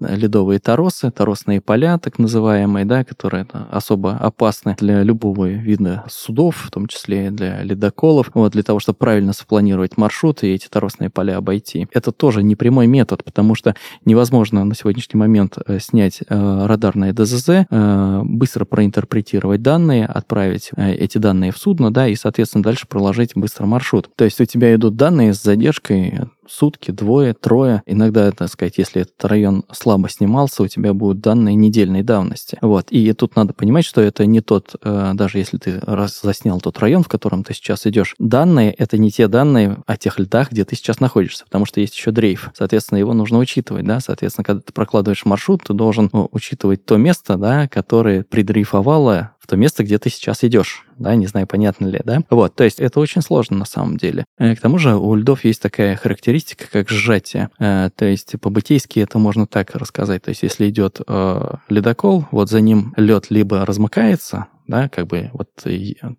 ледовые 0.02 0.60
торосы, 0.60 1.12
торосные 1.12 1.62
поля, 1.62 1.98
так 1.98 2.20
называемые, 2.20 2.84
да, 2.84 3.06
которые 3.06 3.48
особо 3.72 4.18
опасны 4.18 4.76
для 4.78 5.02
любого 5.04 5.46
видно 5.58 6.06
судов, 6.10 6.56
в 6.58 6.72
том 6.72 6.88
числе 6.88 7.32
для 7.32 7.62
ледоколов, 7.64 8.32
вот, 8.34 8.54
для 8.54 8.64
того, 8.64 8.80
чтобы 8.80 8.98
правильно 8.98 9.34
спланировать 9.34 9.98
маршрут 9.98 10.44
и 10.44 10.54
эти 10.54 10.68
торосные 10.68 11.10
поля 11.10 11.38
обойти. 11.38 11.88
Это 11.94 12.12
тоже 12.12 12.44
не 12.44 12.56
прямой 12.56 12.88
метод, 12.88 13.24
потому 13.24 13.56
что 13.56 13.76
невозможно 14.06 14.64
на 14.64 14.76
сегодняшний 14.76 15.18
момент 15.18 15.58
э, 15.66 15.80
снять 15.80 16.22
э, 16.28 16.66
радарное 16.66 17.14
ДЗЗ, 17.14 17.50
э, 17.70 18.22
быстро 18.24 18.66
проинтерпретировать 18.66 19.62
данные, 19.62 20.06
отправить 20.06 20.72
э, 20.76 20.94
эти 20.94 21.18
данные 21.18 21.52
в 21.52 21.58
судно, 21.58 21.92
да, 21.92 22.08
и, 22.08 22.16
соответственно, 22.16 22.64
дальше 22.64 22.88
проложить 22.88 23.32
быстро 23.36 23.66
маршрут. 23.66 24.10
То 24.16 24.26
есть 24.26 24.40
у 24.42 24.46
тебя 24.46 24.74
идут 24.76 24.96
данные 24.96 25.34
с 25.34 25.42
задержкой 25.42 26.20
сутки, 26.50 26.92
двое, 26.92 27.34
трое. 27.34 27.84
Иногда, 27.86 28.32
так 28.32 28.50
сказать, 28.50 28.78
если 28.78 29.02
этот 29.02 29.24
район 29.26 29.64
слабо 29.72 30.10
снимался, 30.10 30.64
у 30.64 30.68
тебя 30.68 30.94
будут 30.94 31.20
данные 31.20 31.56
недельной 31.56 32.04
давности. 32.04 32.58
Вот. 32.62 32.92
И 32.92 33.14
тут 33.14 33.36
надо 33.36 33.54
понимать, 33.54 33.86
что 33.86 34.02
это 34.02 34.26
не 34.26 34.42
тот, 34.42 34.76
э, 34.82 35.12
даже 35.14 35.38
если 35.38 35.58
ты 35.58 35.80
раз 35.82 36.22
заснял 36.22 36.60
тот 36.60 36.80
район, 36.80 37.04
в 37.04 37.08
котором 37.08 37.44
ты 37.44 37.54
сейчас 37.54 37.86
идешь, 37.86 38.16
данные— 38.20 38.72
это 38.78 38.98
не 38.98 39.12
те 39.12 39.28
данные 39.28 39.78
о 39.86 39.98
тех 39.98 40.20
льдах, 40.20 40.52
где 40.52 40.66
ты 40.66 40.76
сейчас 40.76 41.00
находишься, 41.00 41.46
потому 41.46 41.66
что 41.66 41.80
есть 41.80 41.96
еще 41.96 42.12
дрейф. 42.12 42.52
Соответственно, 42.56 43.00
его 43.00 43.14
нужно 43.14 43.40
учитывать, 43.40 43.86
да. 43.86 44.00
Соответственно, 44.00 44.46
когда 44.46 44.62
ты 44.62 44.74
прокладываешь 44.74 45.26
маршрут, 45.26 45.64
ты 45.64 45.74
должен 45.74 46.10
ну, 46.14 46.28
учитывать 46.32 46.86
то 46.86 46.98
место, 46.98 47.38
да, 47.38 47.68
которое 47.68 48.24
придрейфовало 48.24 49.32
то 49.48 49.56
место, 49.56 49.84
где 49.84 49.98
ты 49.98 50.10
сейчас 50.10 50.44
идешь. 50.44 50.86
Да, 50.98 51.16
не 51.16 51.28
знаю, 51.28 51.48
понятно 51.48 51.88
ли, 51.88 52.02
да? 52.04 52.22
Вот, 52.30 52.56
то 52.56 52.64
есть 52.64 52.80
это 52.80 53.00
очень 53.00 53.22
сложно 53.22 53.58
на 53.58 53.66
самом 53.66 53.98
деле. 53.98 54.26
Э, 54.38 54.56
к 54.56 54.62
тому 54.62 54.78
же 54.78 54.96
у 54.96 55.16
льдов 55.16 55.44
есть 55.46 55.62
такая 55.62 55.96
характеристика, 55.96 56.66
как 56.72 56.90
сжатие. 56.90 57.50
Э, 57.60 57.90
то 57.96 58.06
есть 58.06 58.40
по-бытейски 58.42 59.00
это 59.00 59.20
можно 59.20 59.48
так 59.48 59.76
рассказать. 59.76 60.24
То 60.24 60.30
есть 60.30 60.44
если 60.44 60.70
идет 60.70 61.00
э, 61.08 61.56
ледокол, 61.70 62.26
вот 62.32 62.50
за 62.50 62.62
ним 62.62 62.94
лед 62.98 63.28
либо 63.30 63.66
размыкается, 63.66 64.48
да, 64.68 64.90
как 64.90 65.08
бы 65.08 65.30
вот 65.32 65.50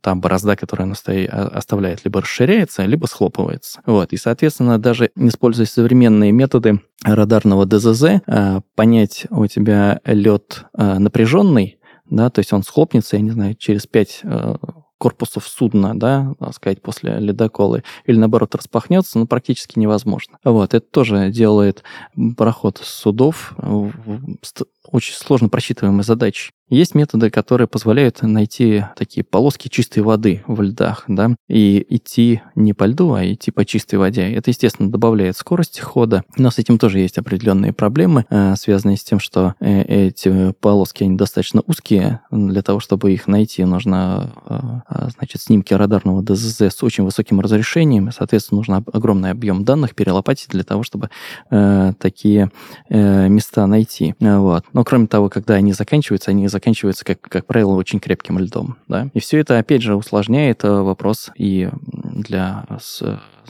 та 0.00 0.14
борозда, 0.14 0.56
которая 0.56 0.86
она 0.86 0.94
стоит, 0.94 1.28
оставляет, 1.30 2.04
либо 2.04 2.22
расширяется, 2.22 2.86
либо 2.86 3.04
схлопывается. 3.04 3.82
Вот, 3.84 4.14
и, 4.14 4.16
соответственно, 4.16 4.78
даже 4.78 5.10
используя 5.16 5.66
современные 5.66 6.32
методы 6.32 6.80
радарного 7.04 7.66
ДЗЗ, 7.66 8.22
понять 8.74 9.26
у 9.28 9.46
тебя 9.46 10.00
лед 10.06 10.64
напряженный, 10.72 11.77
да, 12.10 12.30
то 12.30 12.40
есть 12.40 12.52
он 12.52 12.62
схлопнется, 12.62 13.16
я 13.16 13.22
не 13.22 13.30
знаю, 13.30 13.54
через 13.54 13.86
5 13.86 14.20
э, 14.22 14.54
корпусов 14.98 15.46
судна, 15.46 15.98
да, 15.98 16.34
так 16.38 16.54
сказать, 16.54 16.82
после 16.82 17.18
ледокола, 17.18 17.82
или 18.04 18.16
наоборот 18.16 18.54
распахнется, 18.54 19.18
ну, 19.18 19.26
практически 19.26 19.78
невозможно. 19.78 20.38
Вот, 20.44 20.74
это 20.74 20.86
тоже 20.86 21.30
делает 21.30 21.84
проход 22.36 22.78
судов 22.82 23.54
очень 24.90 25.14
сложно 25.14 25.48
просчитываемой 25.48 26.04
задачей. 26.04 26.50
Есть 26.70 26.94
методы, 26.94 27.30
которые 27.30 27.66
позволяют 27.66 28.20
найти 28.22 28.84
такие 28.94 29.24
полоски 29.24 29.68
чистой 29.68 30.00
воды 30.00 30.42
в 30.46 30.60
льдах, 30.60 31.04
да, 31.08 31.34
и 31.48 31.84
идти 31.88 32.42
не 32.54 32.74
по 32.74 32.84
льду, 32.84 33.14
а 33.14 33.24
идти 33.24 33.50
по 33.50 33.64
чистой 33.64 33.94
воде. 33.94 34.30
Это, 34.32 34.50
естественно, 34.50 34.90
добавляет 34.90 35.36
скорости 35.36 35.80
хода, 35.80 36.24
но 36.36 36.50
с 36.50 36.58
этим 36.58 36.78
тоже 36.78 36.98
есть 36.98 37.16
определенные 37.16 37.72
проблемы, 37.72 38.26
э, 38.28 38.54
связанные 38.56 38.98
с 38.98 39.02
тем, 39.02 39.18
что 39.18 39.54
э, 39.60 40.08
эти 40.08 40.52
полоски, 40.60 41.04
они 41.04 41.16
достаточно 41.16 41.62
узкие. 41.66 42.20
Для 42.30 42.60
того, 42.60 42.80
чтобы 42.80 43.12
их 43.14 43.28
найти, 43.28 43.64
нужно, 43.64 44.30
э, 44.46 45.08
значит, 45.16 45.40
снимки 45.40 45.72
радарного 45.72 46.22
ДЗЗ 46.22 46.62
с 46.62 46.82
очень 46.82 47.04
высоким 47.04 47.40
разрешением, 47.40 48.10
соответственно, 48.12 48.58
нужно 48.58 48.84
огромный 48.92 49.30
объем 49.30 49.64
данных 49.64 49.94
перелопатить 49.94 50.50
для 50.50 50.64
того, 50.64 50.82
чтобы 50.82 51.08
такие 51.50 52.50
места 52.90 53.66
найти. 53.66 54.14
Вот. 54.20 54.64
Но, 54.78 54.84
кроме 54.84 55.08
того, 55.08 55.28
когда 55.28 55.54
они 55.54 55.72
заканчиваются, 55.72 56.30
они 56.30 56.46
заканчиваются, 56.46 57.04
как, 57.04 57.20
как 57.20 57.46
правило, 57.46 57.72
очень 57.72 57.98
крепким 57.98 58.38
льдом. 58.38 58.76
Да? 58.86 59.08
И 59.12 59.18
все 59.18 59.38
это, 59.38 59.58
опять 59.58 59.82
же, 59.82 59.96
усложняет 59.96 60.62
э, 60.62 60.70
вопрос 60.70 61.32
и 61.36 61.68
для 61.82 62.64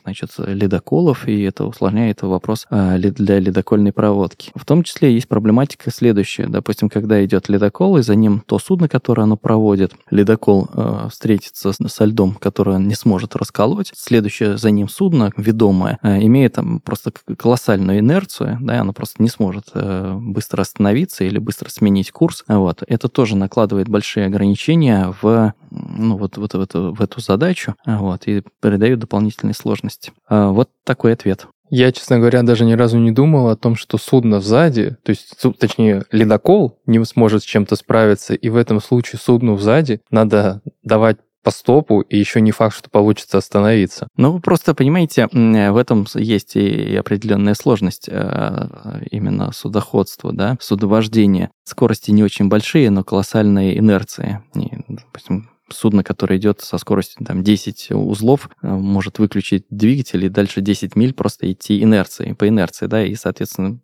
значит, 0.02 0.30
ледоколов, 0.38 1.26
и 1.28 1.42
это 1.42 1.64
усложняет 1.64 2.22
вопрос 2.22 2.66
а, 2.70 2.98
для 2.98 3.38
ледокольной 3.38 3.92
проводки. 3.92 4.52
В 4.54 4.64
том 4.64 4.82
числе 4.82 5.12
есть 5.12 5.28
проблематика 5.28 5.90
следующая. 5.90 6.46
Допустим, 6.46 6.88
когда 6.88 7.24
идет 7.24 7.48
ледокол, 7.48 7.98
и 7.98 8.02
за 8.02 8.14
ним 8.14 8.42
то 8.46 8.58
судно, 8.58 8.88
которое 8.88 9.22
оно 9.22 9.36
проводит, 9.36 9.94
ледокол 10.10 10.68
э, 10.72 11.08
встретится 11.10 11.72
со 11.72 12.04
льдом, 12.04 12.34
который 12.34 12.76
он 12.76 12.88
не 12.88 12.94
сможет 12.94 13.36
расколоть, 13.36 13.92
следующее 13.96 14.56
за 14.56 14.70
ним 14.70 14.88
судно, 14.88 15.32
ведомое, 15.36 15.98
э, 16.02 16.22
имеет 16.24 16.54
там 16.54 16.80
просто 16.80 17.12
колоссальную 17.36 18.00
инерцию, 18.00 18.58
да, 18.60 18.80
оно 18.80 18.92
просто 18.92 19.22
не 19.22 19.28
сможет 19.28 19.70
э, 19.74 20.16
быстро 20.20 20.62
остановиться 20.62 21.24
или 21.24 21.38
быстро 21.38 21.68
сменить 21.70 22.10
курс. 22.10 22.44
Вот. 22.48 22.82
Это 22.86 23.08
тоже 23.08 23.36
накладывает 23.36 23.88
большие 23.88 24.26
ограничения 24.26 25.14
в, 25.20 25.54
ну, 25.70 26.16
вот, 26.16 26.36
вот, 26.36 26.54
вот, 26.54 26.74
в 26.74 27.00
эту 27.00 27.20
задачу 27.20 27.74
вот, 27.84 28.26
и 28.26 28.42
придает 28.60 28.98
дополнительные 28.98 29.54
сложности 29.54 29.87
есть 29.88 30.12
а, 30.28 30.50
вот 30.50 30.70
такой 30.84 31.12
ответ. 31.12 31.46
Я, 31.70 31.92
честно 31.92 32.18
говоря, 32.18 32.42
даже 32.42 32.64
ни 32.64 32.72
разу 32.72 32.98
не 32.98 33.10
думал 33.10 33.48
о 33.48 33.56
том, 33.56 33.76
что 33.76 33.98
судно 33.98 34.40
сзади, 34.40 34.96
то 35.02 35.10
есть, 35.10 35.34
точнее, 35.58 36.04
ледокол 36.10 36.78
не 36.86 37.04
сможет 37.04 37.42
с 37.42 37.46
чем-то 37.46 37.76
справиться, 37.76 38.34
и 38.34 38.48
в 38.48 38.56
этом 38.56 38.80
случае 38.80 39.20
судну 39.22 39.58
сзади 39.58 40.00
надо 40.10 40.62
давать 40.82 41.18
по 41.42 41.50
стопу, 41.50 42.00
и 42.00 42.18
еще 42.18 42.40
не 42.40 42.50
факт, 42.52 42.76
что 42.76 42.90
получится 42.90 43.38
остановиться. 43.38 44.08
Ну, 44.16 44.32
вы 44.32 44.40
просто 44.40 44.74
понимаете, 44.74 45.28
в 45.32 45.76
этом 45.76 46.06
есть 46.14 46.56
и 46.56 46.96
определенная 46.96 47.54
сложность 47.54 48.08
а, 48.10 49.00
именно 49.10 49.52
судоходства, 49.52 50.32
да, 50.32 50.56
судовождения. 50.60 51.50
Скорости 51.64 52.10
не 52.10 52.24
очень 52.24 52.48
большие, 52.48 52.90
но 52.90 53.04
колоссальные 53.04 53.78
инерции. 53.78 54.42
И, 54.54 54.68
допустим, 54.88 55.50
судно, 55.70 56.04
которое 56.04 56.38
идет 56.38 56.60
со 56.60 56.78
скоростью 56.78 57.24
там, 57.24 57.42
10 57.42 57.92
узлов, 57.92 58.50
э, 58.62 58.68
может 58.68 59.18
выключить 59.18 59.64
двигатель 59.70 60.24
и 60.24 60.28
дальше 60.28 60.60
10 60.60 60.96
миль 60.96 61.14
просто 61.14 61.50
идти 61.50 61.82
инерцией, 61.82 62.34
по 62.34 62.48
инерции, 62.48 62.86
да, 62.86 63.04
и, 63.04 63.14
соответственно, 63.14 63.80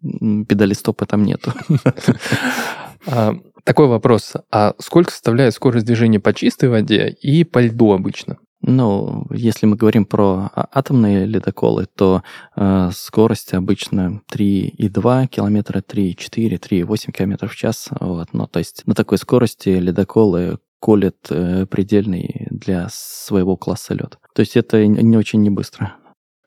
педали 0.00 0.74
стопа 0.74 1.06
там 1.06 1.24
нету. 1.24 1.52
А, 3.08 3.36
такой 3.62 3.86
вопрос. 3.86 4.32
А 4.50 4.74
сколько 4.80 5.12
составляет 5.12 5.54
скорость 5.54 5.86
движения 5.86 6.18
по 6.18 6.34
чистой 6.34 6.68
воде 6.68 7.08
и 7.08 7.44
по 7.44 7.60
льду 7.60 7.92
обычно? 7.92 8.38
Ну, 8.62 9.26
если 9.30 9.66
мы 9.66 9.76
говорим 9.76 10.06
про 10.06 10.50
а, 10.54 10.68
атомные 10.72 11.26
ледоколы, 11.26 11.86
то 11.94 12.22
э, 12.56 12.90
скорость 12.92 13.54
обычно 13.54 14.22
3,2 14.32 15.28
километра, 15.28 15.80
3,4, 15.80 16.58
3,8 16.58 17.12
километров 17.12 17.52
в 17.52 17.56
час. 17.56 17.88
Вот. 18.00 18.28
Ну, 18.32 18.48
то 18.48 18.58
есть 18.58 18.82
на 18.86 18.94
такой 18.94 19.18
скорости 19.18 19.68
ледоколы 19.68 20.58
колет 20.80 21.16
э, 21.30 21.66
предельный 21.66 22.46
для 22.50 22.88
своего 22.90 23.56
класса 23.56 23.94
лед. 23.94 24.18
То 24.34 24.40
есть 24.40 24.56
это 24.56 24.86
не 24.86 25.16
очень 25.16 25.42
не 25.42 25.50
быстро. 25.50 25.94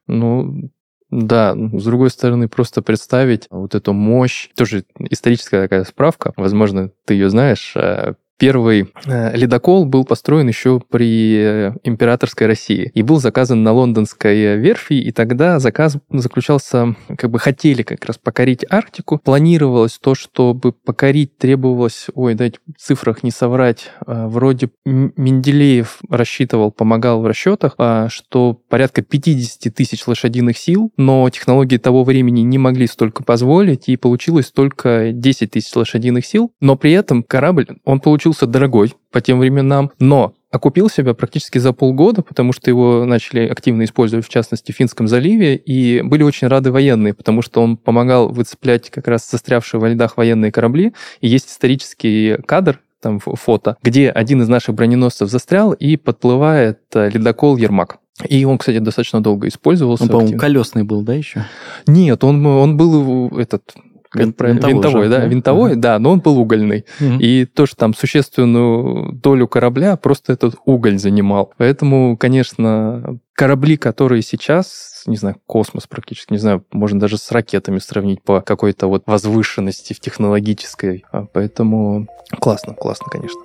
Ну, 0.08 0.70
Да, 1.12 1.56
с 1.56 1.84
другой 1.84 2.12
стороны, 2.12 2.48
просто 2.48 2.82
представить 2.84 3.48
вот 3.50 3.74
эту 3.74 3.94
мощь, 3.94 4.50
тоже 4.56 4.86
историческая 5.00 5.64
такая 5.64 5.84
справка, 5.84 6.34
возможно, 6.38 6.92
ты 7.06 7.16
ее 7.16 7.30
знаешь, 7.30 7.74
э, 7.76 8.14
Первый 8.40 8.88
э, 9.06 9.36
ледокол 9.36 9.86
был 9.86 10.06
построен 10.06 10.48
еще 10.48 10.82
при 10.90 11.36
э, 11.38 11.74
императорской 11.84 12.48
России 12.48 12.90
и 12.94 13.02
был 13.02 13.20
заказан 13.20 13.64
на 13.64 13.74
лондонской 13.74 14.56
верфи, 14.56 14.94
и 14.94 15.12
тогда 15.12 15.60
заказ 15.60 15.98
заключался, 16.10 16.96
как 17.18 17.32
бы 17.32 17.38
хотели 17.38 17.84
как 17.84 18.06
раз 18.06 18.18
покорить 18.18 18.64
Арктику. 18.70 19.20
Планировалось 19.22 20.00
то, 20.00 20.16
чтобы 20.16 20.72
покорить 20.72 21.38
требовалось, 21.38 22.08
ой, 22.14 22.34
дать 22.34 22.60
в 22.66 22.82
цифрах 22.82 23.24
не 23.24 23.32
соврать, 23.32 23.92
э, 24.08 24.28
вроде 24.28 24.70
Менделеев 24.86 26.00
рассчитывал, 26.10 26.72
помогал 26.72 27.22
в 27.22 27.28
расчетах, 27.28 27.76
что 28.08 28.54
порядка 28.70 29.02
50 29.02 29.74
тысяч 29.76 30.08
лошадиных 30.08 30.58
сил, 30.58 30.94
но 30.96 31.30
технологии 31.30 31.78
того 31.78 32.06
времени 32.06 32.40
не 32.40 32.58
могли 32.58 32.88
столько 32.88 33.22
позволить, 33.22 33.90
и 33.90 33.98
получилось 33.98 34.50
только 34.52 35.12
10 35.12 35.52
тысяч 35.52 35.76
лошадиных 35.76 36.26
сил, 36.26 36.54
но 36.62 36.78
при 36.78 36.94
этом 36.94 37.22
корабль, 37.22 37.68
он 37.84 38.00
получил 38.00 38.29
получился 38.30 38.46
дорогой 38.46 38.94
по 39.12 39.22
тем 39.22 39.40
временам, 39.40 39.92
но 40.00 40.34
окупил 40.52 40.90
себя 40.90 41.14
практически 41.14 41.58
за 41.58 41.74
полгода, 41.74 42.22
потому 42.22 42.54
что 42.54 42.70
его 42.70 43.06
начали 43.06 43.48
активно 43.48 43.84
использовать, 43.84 44.26
в 44.26 44.30
частности, 44.30 44.72
в 44.72 44.76
Финском 44.76 45.08
заливе, 45.08 45.56
и 45.56 46.02
были 46.02 46.24
очень 46.24 46.48
рады 46.48 46.72
военные, 46.72 47.14
потому 47.14 47.42
что 47.42 47.62
он 47.62 47.78
помогал 47.78 48.30
выцеплять 48.30 48.90
как 48.90 49.08
раз 49.08 49.30
застрявшие 49.30 49.80
во 49.82 49.90
льдах 49.90 50.18
военные 50.18 50.52
корабли. 50.52 50.94
И 51.22 51.28
есть 51.28 51.50
исторический 51.50 52.38
кадр, 52.46 52.80
там 53.02 53.20
фото, 53.20 53.78
где 53.82 54.10
один 54.10 54.42
из 54.42 54.50
наших 54.50 54.76
броненосцев 54.76 55.30
застрял 55.30 55.72
и 55.72 55.96
подплывает 55.96 56.80
э, 56.94 57.10
ледокол 57.10 57.56
Ермак. 57.56 58.00
И 58.28 58.44
он, 58.44 58.58
кстати, 58.58 58.80
достаточно 58.80 59.24
долго 59.24 59.48
использовался. 59.48 60.04
Он, 60.04 60.10
по-моему, 60.10 60.38
колесный 60.38 60.84
был, 60.84 61.02
да, 61.04 61.14
еще? 61.14 61.46
Нет, 61.88 62.24
он, 62.26 62.46
он 62.46 62.76
был 62.76 63.30
этот 63.38 63.74
винтовой, 64.14 64.54
винтовой 64.54 65.04
же, 65.06 65.10
да, 65.10 65.26
винтовой, 65.26 65.76
да. 65.76 65.94
да, 65.94 66.00
но 66.00 66.12
он 66.12 66.20
был 66.20 66.38
угольный. 66.40 66.86
Угу. 67.00 67.20
И 67.20 67.46
тоже 67.46 67.76
там 67.76 67.94
существенную 67.94 69.14
долю 69.14 69.48
корабля 69.48 69.96
просто 69.96 70.34
этот 70.34 70.56
уголь 70.66 70.98
занимал. 70.98 71.54
Поэтому, 71.58 72.18
конечно, 72.18 73.20
корабли, 73.34 73.78
которые 73.78 74.22
сейчас, 74.22 75.04
не 75.06 75.16
знаю, 75.16 75.38
космос 75.46 75.88
практически, 75.88 76.34
не 76.34 76.40
знаю, 76.40 76.66
можно 76.72 77.00
даже 77.00 77.18
с 77.18 77.32
ракетами 77.32 77.80
сравнить 77.80 78.22
по 78.24 78.42
какой-то 78.42 78.88
вот 78.88 79.04
возвышенности 79.06 79.94
в 79.94 80.00
технологической. 80.00 81.06
А 81.12 81.26
поэтому 81.26 82.08
классно, 82.40 82.74
классно, 82.74 83.08
конечно. 83.10 83.40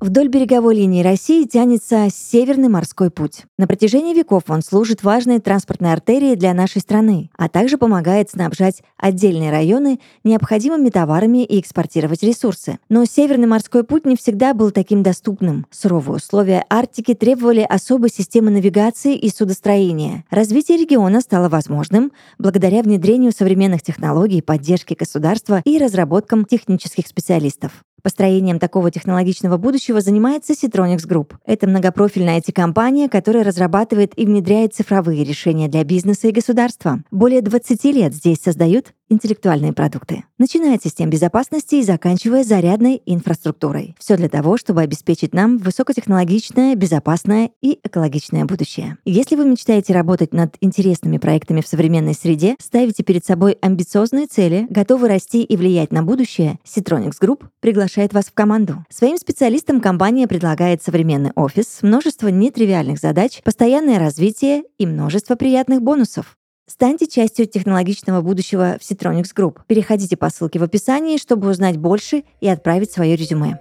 Вдоль 0.00 0.28
береговой 0.28 0.76
линии 0.76 1.02
России 1.02 1.44
тянется 1.44 2.06
Северный 2.08 2.68
морской 2.68 3.10
путь. 3.10 3.46
На 3.58 3.66
протяжении 3.66 4.14
веков 4.14 4.44
он 4.46 4.62
служит 4.62 5.02
важной 5.02 5.40
транспортной 5.40 5.92
артерией 5.92 6.36
для 6.36 6.54
нашей 6.54 6.80
страны, 6.80 7.30
а 7.36 7.48
также 7.48 7.78
помогает 7.78 8.30
снабжать 8.30 8.84
отдельные 8.96 9.50
районы 9.50 9.98
необходимыми 10.22 10.90
товарами 10.90 11.44
и 11.44 11.58
экспортировать 11.58 12.22
ресурсы. 12.22 12.78
Но 12.88 13.06
Северный 13.06 13.48
морской 13.48 13.82
путь 13.82 14.06
не 14.06 14.14
всегда 14.14 14.54
был 14.54 14.70
таким 14.70 15.02
доступным. 15.02 15.66
Суровые 15.72 16.18
условия 16.18 16.64
Арктики 16.70 17.14
требовали 17.14 17.66
особой 17.68 18.10
системы 18.10 18.52
навигации 18.52 19.16
и 19.16 19.28
судостроения. 19.30 20.24
Развитие 20.30 20.78
региона 20.78 21.20
стало 21.20 21.48
возможным 21.48 22.12
благодаря 22.38 22.82
внедрению 22.82 23.32
современных 23.32 23.82
технологий, 23.82 24.42
поддержке 24.42 24.94
государства 24.94 25.60
и 25.64 25.76
разработкам 25.76 26.44
технических 26.44 27.08
специалистов. 27.08 27.82
Построением 28.02 28.58
такого 28.58 28.90
технологичного 28.90 29.56
будущего 29.56 30.00
занимается 30.00 30.52
Citronics 30.52 31.06
Group. 31.06 31.34
Это 31.44 31.66
многопрофильная 31.66 32.38
IT-компания, 32.38 33.08
которая 33.08 33.44
разрабатывает 33.44 34.12
и 34.18 34.24
внедряет 34.26 34.74
цифровые 34.74 35.24
решения 35.24 35.68
для 35.68 35.84
бизнеса 35.84 36.28
и 36.28 36.32
государства. 36.32 37.02
Более 37.10 37.42
20 37.42 37.84
лет 37.84 38.14
здесь 38.14 38.40
создают 38.40 38.94
интеллектуальные 39.08 39.72
продукты, 39.72 40.24
начиная 40.38 40.76
от 40.76 40.82
систем 40.82 41.10
безопасности 41.10 41.76
и 41.76 41.82
заканчивая 41.82 42.44
зарядной 42.44 43.02
инфраструктурой. 43.06 43.94
Все 43.98 44.16
для 44.16 44.28
того, 44.28 44.56
чтобы 44.56 44.82
обеспечить 44.82 45.34
нам 45.34 45.58
высокотехнологичное, 45.58 46.74
безопасное 46.74 47.50
и 47.60 47.78
экологичное 47.82 48.44
будущее. 48.44 48.98
Если 49.04 49.36
вы 49.36 49.44
мечтаете 49.44 49.92
работать 49.92 50.32
над 50.32 50.56
интересными 50.60 51.18
проектами 51.18 51.60
в 51.60 51.66
современной 51.66 52.14
среде, 52.14 52.56
ставите 52.60 53.02
перед 53.02 53.24
собой 53.24 53.58
амбициозные 53.60 54.26
цели, 54.26 54.66
готовы 54.70 55.08
расти 55.08 55.42
и 55.42 55.56
влиять 55.56 55.92
на 55.92 56.02
будущее, 56.02 56.58
Citronics 56.64 57.20
Group 57.20 57.44
приглашает 57.60 58.12
вас 58.12 58.26
в 58.26 58.32
команду. 58.32 58.84
Своим 58.90 59.16
специалистам 59.16 59.80
компания 59.80 60.26
предлагает 60.26 60.82
современный 60.82 61.32
офис, 61.34 61.78
множество 61.82 62.28
нетривиальных 62.28 62.98
задач, 62.98 63.42
постоянное 63.42 63.98
развитие 63.98 64.62
и 64.78 64.86
множество 64.86 65.34
приятных 65.34 65.82
бонусов. 65.82 66.37
Станьте 66.68 67.06
частью 67.06 67.46
технологичного 67.46 68.20
будущего 68.20 68.76
в 68.78 68.82
Citronics 68.82 69.34
Group. 69.34 69.60
Переходите 69.66 70.18
по 70.18 70.28
ссылке 70.28 70.58
в 70.58 70.62
описании, 70.62 71.16
чтобы 71.16 71.48
узнать 71.48 71.78
больше 71.78 72.24
и 72.42 72.48
отправить 72.48 72.92
свое 72.92 73.16
резюме. 73.16 73.58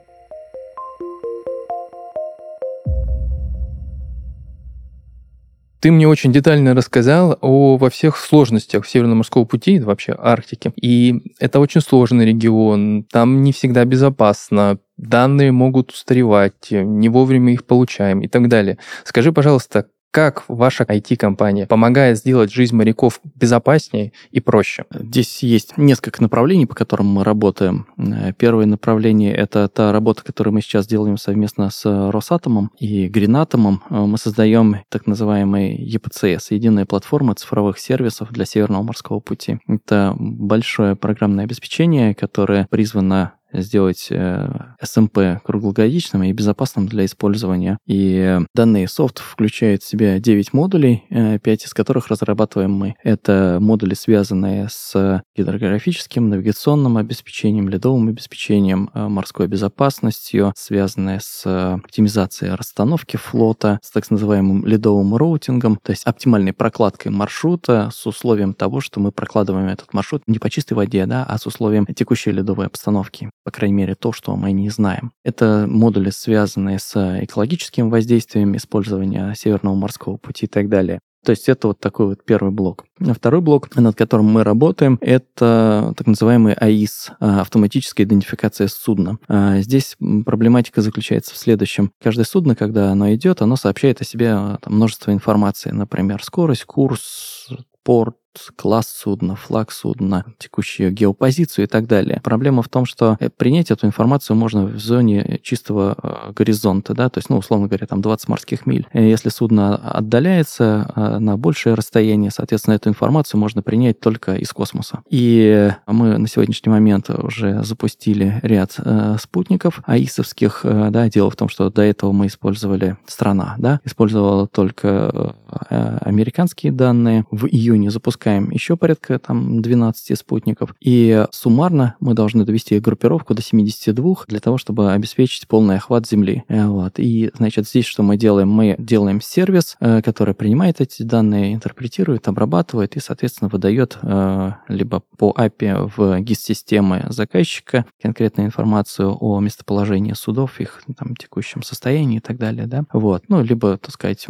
Ты 5.79 5.91
мне 5.91 6.05
очень 6.05 6.33
детально 6.33 6.73
рассказал 6.73 7.37
о 7.39 7.77
во 7.77 7.89
всех 7.89 8.17
сложностях 8.17 8.85
Северного 8.85 9.19
морского 9.19 9.45
пути, 9.45 9.79
вообще 9.79 10.13
Арктики. 10.17 10.73
И 10.75 11.33
это 11.39 11.61
очень 11.61 11.79
сложный 11.79 12.25
регион, 12.25 13.05
там 13.05 13.41
не 13.41 13.53
всегда 13.53 13.85
безопасно, 13.85 14.79
данные 14.97 15.53
могут 15.53 15.91
устаревать, 15.91 16.71
не 16.71 17.07
вовремя 17.07 17.53
их 17.53 17.65
получаем 17.65 18.19
и 18.19 18.27
так 18.27 18.49
далее. 18.49 18.79
Скажи, 19.05 19.31
пожалуйста, 19.31 19.85
как 20.11 20.45
ваша 20.47 20.83
IT-компания 20.83 21.67
помогает 21.67 22.17
сделать 22.17 22.51
жизнь 22.51 22.75
моряков 22.75 23.19
безопаснее 23.35 24.13
и 24.31 24.39
проще? 24.39 24.85
Здесь 24.91 25.43
есть 25.43 25.77
несколько 25.77 26.21
направлений, 26.21 26.65
по 26.65 26.75
которым 26.75 27.07
мы 27.07 27.23
работаем. 27.23 27.87
Э, 27.97 28.33
первое 28.33 28.65
направление— 28.65 29.33
это 29.35 29.67
та 29.67 29.91
работа, 29.91 30.23
которую 30.23 30.53
мы 30.53 30.61
сейчас 30.61 30.87
делаем 30.87 31.17
совместно 31.17 31.69
с 31.69 31.85
Росатомом 32.11 32.71
и 32.79 33.07
Гринатомом. 33.07 33.83
Э, 33.89 34.05
мы 34.05 34.17
создаем 34.17 34.77
так 34.89 35.07
называемый 35.07 35.77
EPCS— 35.77 36.47
единая 36.49 36.85
платформа 36.85 37.35
цифровых 37.35 37.77
сервисов 37.77 38.31
для 38.31 38.45
Северного 38.45 38.83
морского 38.83 39.19
пути. 39.19 39.59
Это 39.67 40.15
большое 40.17 40.95
программное 40.95 41.45
обеспечение, 41.45 42.15
которое 42.15 42.67
призвано 42.69 43.33
сделать 43.53 44.09
SMP 44.11 45.21
э, 45.21 45.39
круглогодичным 45.43 46.23
и 46.23 46.31
безопасным 46.31 46.87
для 46.87 47.05
использования. 47.05 47.77
И 47.85 48.39
данный 48.53 48.87
софт 48.87 49.19
включает 49.19 49.83
в 49.83 49.87
себя 49.87 50.19
9 50.19 50.53
модулей, 50.53 51.03
5 51.09 51.47
э, 51.47 51.53
из 51.53 51.73
которых 51.73 52.07
разрабатываем 52.07 52.71
мы. 52.71 52.95
Это 53.03 53.57
модули, 53.61 53.93
связанные 53.93 54.67
с 54.69 55.23
гидрографическим, 55.35 56.29
навигационным 56.29 56.97
обеспечением, 56.97 57.69
ледовым 57.69 58.09
обеспечением, 58.09 58.89
э, 58.93 59.07
морской 59.07 59.47
безопасностью, 59.47 60.53
связанные 60.55 61.19
с 61.21 61.45
оптимизацией 61.45 62.53
расстановки 62.53 63.17
флота, 63.17 63.79
с 63.83 63.91
так 63.91 64.09
называемым 64.09 64.65
ледовым 64.65 65.15
роутингом, 65.15 65.77
то 65.81 65.91
есть 65.91 66.03
оптимальной 66.05 66.53
прокладкой 66.53 67.11
маршрута 67.11 67.89
с 67.93 68.05
условием 68.05 68.53
того, 68.53 68.81
что 68.81 68.99
мы 68.99 69.11
прокладываем 69.11 69.67
этот 69.67 69.93
маршрут 69.93 70.23
не 70.27 70.39
по 70.39 70.49
чистой 70.49 70.73
воде, 70.73 71.05
да, 71.05 71.25
а 71.27 71.37
с 71.37 71.45
условием 71.45 71.85
текущей 71.85 72.31
ледовой 72.31 72.67
обстановки 72.67 73.29
по 73.47 73.51
крайней 73.51 73.75
мере, 73.75 73.95
то, 73.95 74.11
что 74.11 74.35
мы 74.35 74.51
не 74.51 74.69
знаем. 74.69 75.13
Это 75.23 75.67
модули, 75.69 76.09
связанные 76.09 76.79
с 76.79 76.93
экологическим 77.23 77.89
воздействием 77.89 78.57
использования 78.57 79.33
Северного 79.37 79.73
морского 79.73 80.17
пути 80.17 80.47
и 80.47 80.49
так 80.49 80.67
далее. 80.67 80.99
То 81.23 81.29
есть 81.29 81.47
это 81.47 81.69
вот 81.69 81.79
такой 81.79 82.07
вот 82.07 82.25
первый 82.25 82.51
блок. 82.51 82.83
А 82.99 83.13
второй 83.13 83.39
блок, 83.39 83.73
над 83.73 83.95
которым 83.95 84.25
мы 84.25 84.43
работаем, 84.43 84.97
это 84.99 85.93
так 85.95 86.07
называемый 86.07 86.55
АИС, 86.55 87.11
а, 87.21 87.39
автоматическая 87.39 88.05
идентификация 88.05 88.67
судна. 88.67 89.17
А, 89.29 89.59
здесь 89.61 89.95
проблематика 90.25 90.81
заключается 90.81 91.33
в 91.33 91.37
следующем. 91.37 91.93
Каждое 92.03 92.25
судно, 92.25 92.53
когда 92.53 92.91
оно 92.91 93.13
идет, 93.13 93.41
оно 93.41 93.55
сообщает 93.55 94.01
о 94.01 94.03
себе 94.03 94.57
там, 94.61 94.75
множество 94.75 95.11
информации, 95.11 95.69
например, 95.69 96.21
скорость, 96.21 96.65
курс, 96.65 97.47
порт, 97.85 98.17
класс 98.55 98.87
судна, 98.87 99.35
флаг 99.35 99.71
судна, 99.71 100.25
текущую 100.37 100.91
геопозицию 100.91 101.65
и 101.65 101.67
так 101.67 101.87
далее. 101.87 102.19
Проблема 102.23 102.61
в 102.61 102.69
том, 102.69 102.85
что 102.85 103.17
э, 103.19 103.29
принять 103.29 103.71
эту 103.71 103.87
информацию 103.87 104.35
можно 104.35 104.65
в 104.65 104.77
зоне 104.79 105.39
чистого 105.43 105.95
э, 106.01 106.31
горизонта, 106.33 106.93
да, 106.93 107.09
то 107.09 107.17
есть, 107.19 107.29
ну, 107.29 107.37
условно 107.37 107.67
говоря, 107.67 107.87
там 107.87 108.01
20 108.01 108.27
морских 108.29 108.65
миль. 108.65 108.87
И 108.93 109.01
если 109.01 109.29
судно 109.29 109.75
отдаляется 109.75 110.91
э, 110.95 111.17
на 111.19 111.37
большее 111.37 111.73
расстояние, 111.73 112.31
соответственно, 112.31 112.75
эту 112.75 112.89
информацию 112.89 113.39
можно 113.39 113.61
принять 113.61 113.99
только 113.99 114.35
из 114.35 114.51
космоса. 114.51 115.01
И 115.09 115.71
мы 115.87 116.17
на 116.17 116.27
сегодняшний 116.27 116.71
момент 116.71 117.09
уже 117.09 117.63
запустили 117.63 118.39
ряд 118.43 118.77
спутников 119.19 119.81
аисовских, 119.85 120.61
да, 120.63 121.09
дело 121.09 121.29
в 121.29 121.35
том, 121.35 121.49
что 121.49 121.69
до 121.69 121.81
этого 121.81 122.11
мы 122.11 122.27
использовали 122.27 122.97
страна, 123.07 123.55
да, 123.57 123.79
использовала 123.83 124.47
только 124.47 125.35
американские 125.69 126.71
данные. 126.71 127.25
В 127.31 127.47
июне 127.47 127.89
запускали 127.89 128.26
запускаем 128.27 128.49
еще 128.51 128.75
порядка 128.77 129.19
там 129.19 129.61
12 129.61 130.17
спутников. 130.17 130.75
И 130.79 131.25
суммарно 131.31 131.95
мы 131.99 132.13
должны 132.13 132.43
довести 132.45 132.79
группировку 132.79 133.33
до 133.33 133.41
72 133.41 134.15
для 134.27 134.39
того, 134.39 134.57
чтобы 134.57 134.91
обеспечить 134.91 135.47
полный 135.47 135.77
охват 135.77 136.07
Земли. 136.07 136.43
Э, 136.47 136.67
вот. 136.67 136.99
И, 136.99 137.31
значит, 137.35 137.67
здесь 137.67 137.85
что 137.85 138.03
мы 138.03 138.17
делаем? 138.17 138.49
Мы 138.49 138.75
делаем 138.77 139.21
сервис, 139.21 139.77
э, 139.79 140.01
который 140.01 140.33
принимает 140.33 140.81
эти 140.81 141.03
данные, 141.03 141.53
интерпретирует, 141.53 142.27
обрабатывает 142.27 142.95
и, 142.97 142.99
соответственно, 142.99 143.49
выдает 143.49 143.97
э, 144.01 144.51
либо 144.67 145.01
по 145.17 145.33
API 145.37 145.91
в 145.95 146.21
GIS-системы 146.21 147.05
заказчика 147.09 147.85
конкретную 148.01 148.47
информацию 148.47 149.15
о 149.19 149.39
местоположении 149.39 150.13
судов, 150.13 150.59
их 150.59 150.83
там, 150.97 151.15
текущем 151.15 151.63
состоянии 151.63 152.17
и 152.17 152.21
так 152.21 152.37
далее. 152.37 152.67
Да? 152.67 152.83
Вот. 152.91 153.23
Ну, 153.27 153.41
либо, 153.41 153.77
так 153.77 153.91
сказать, 153.91 154.25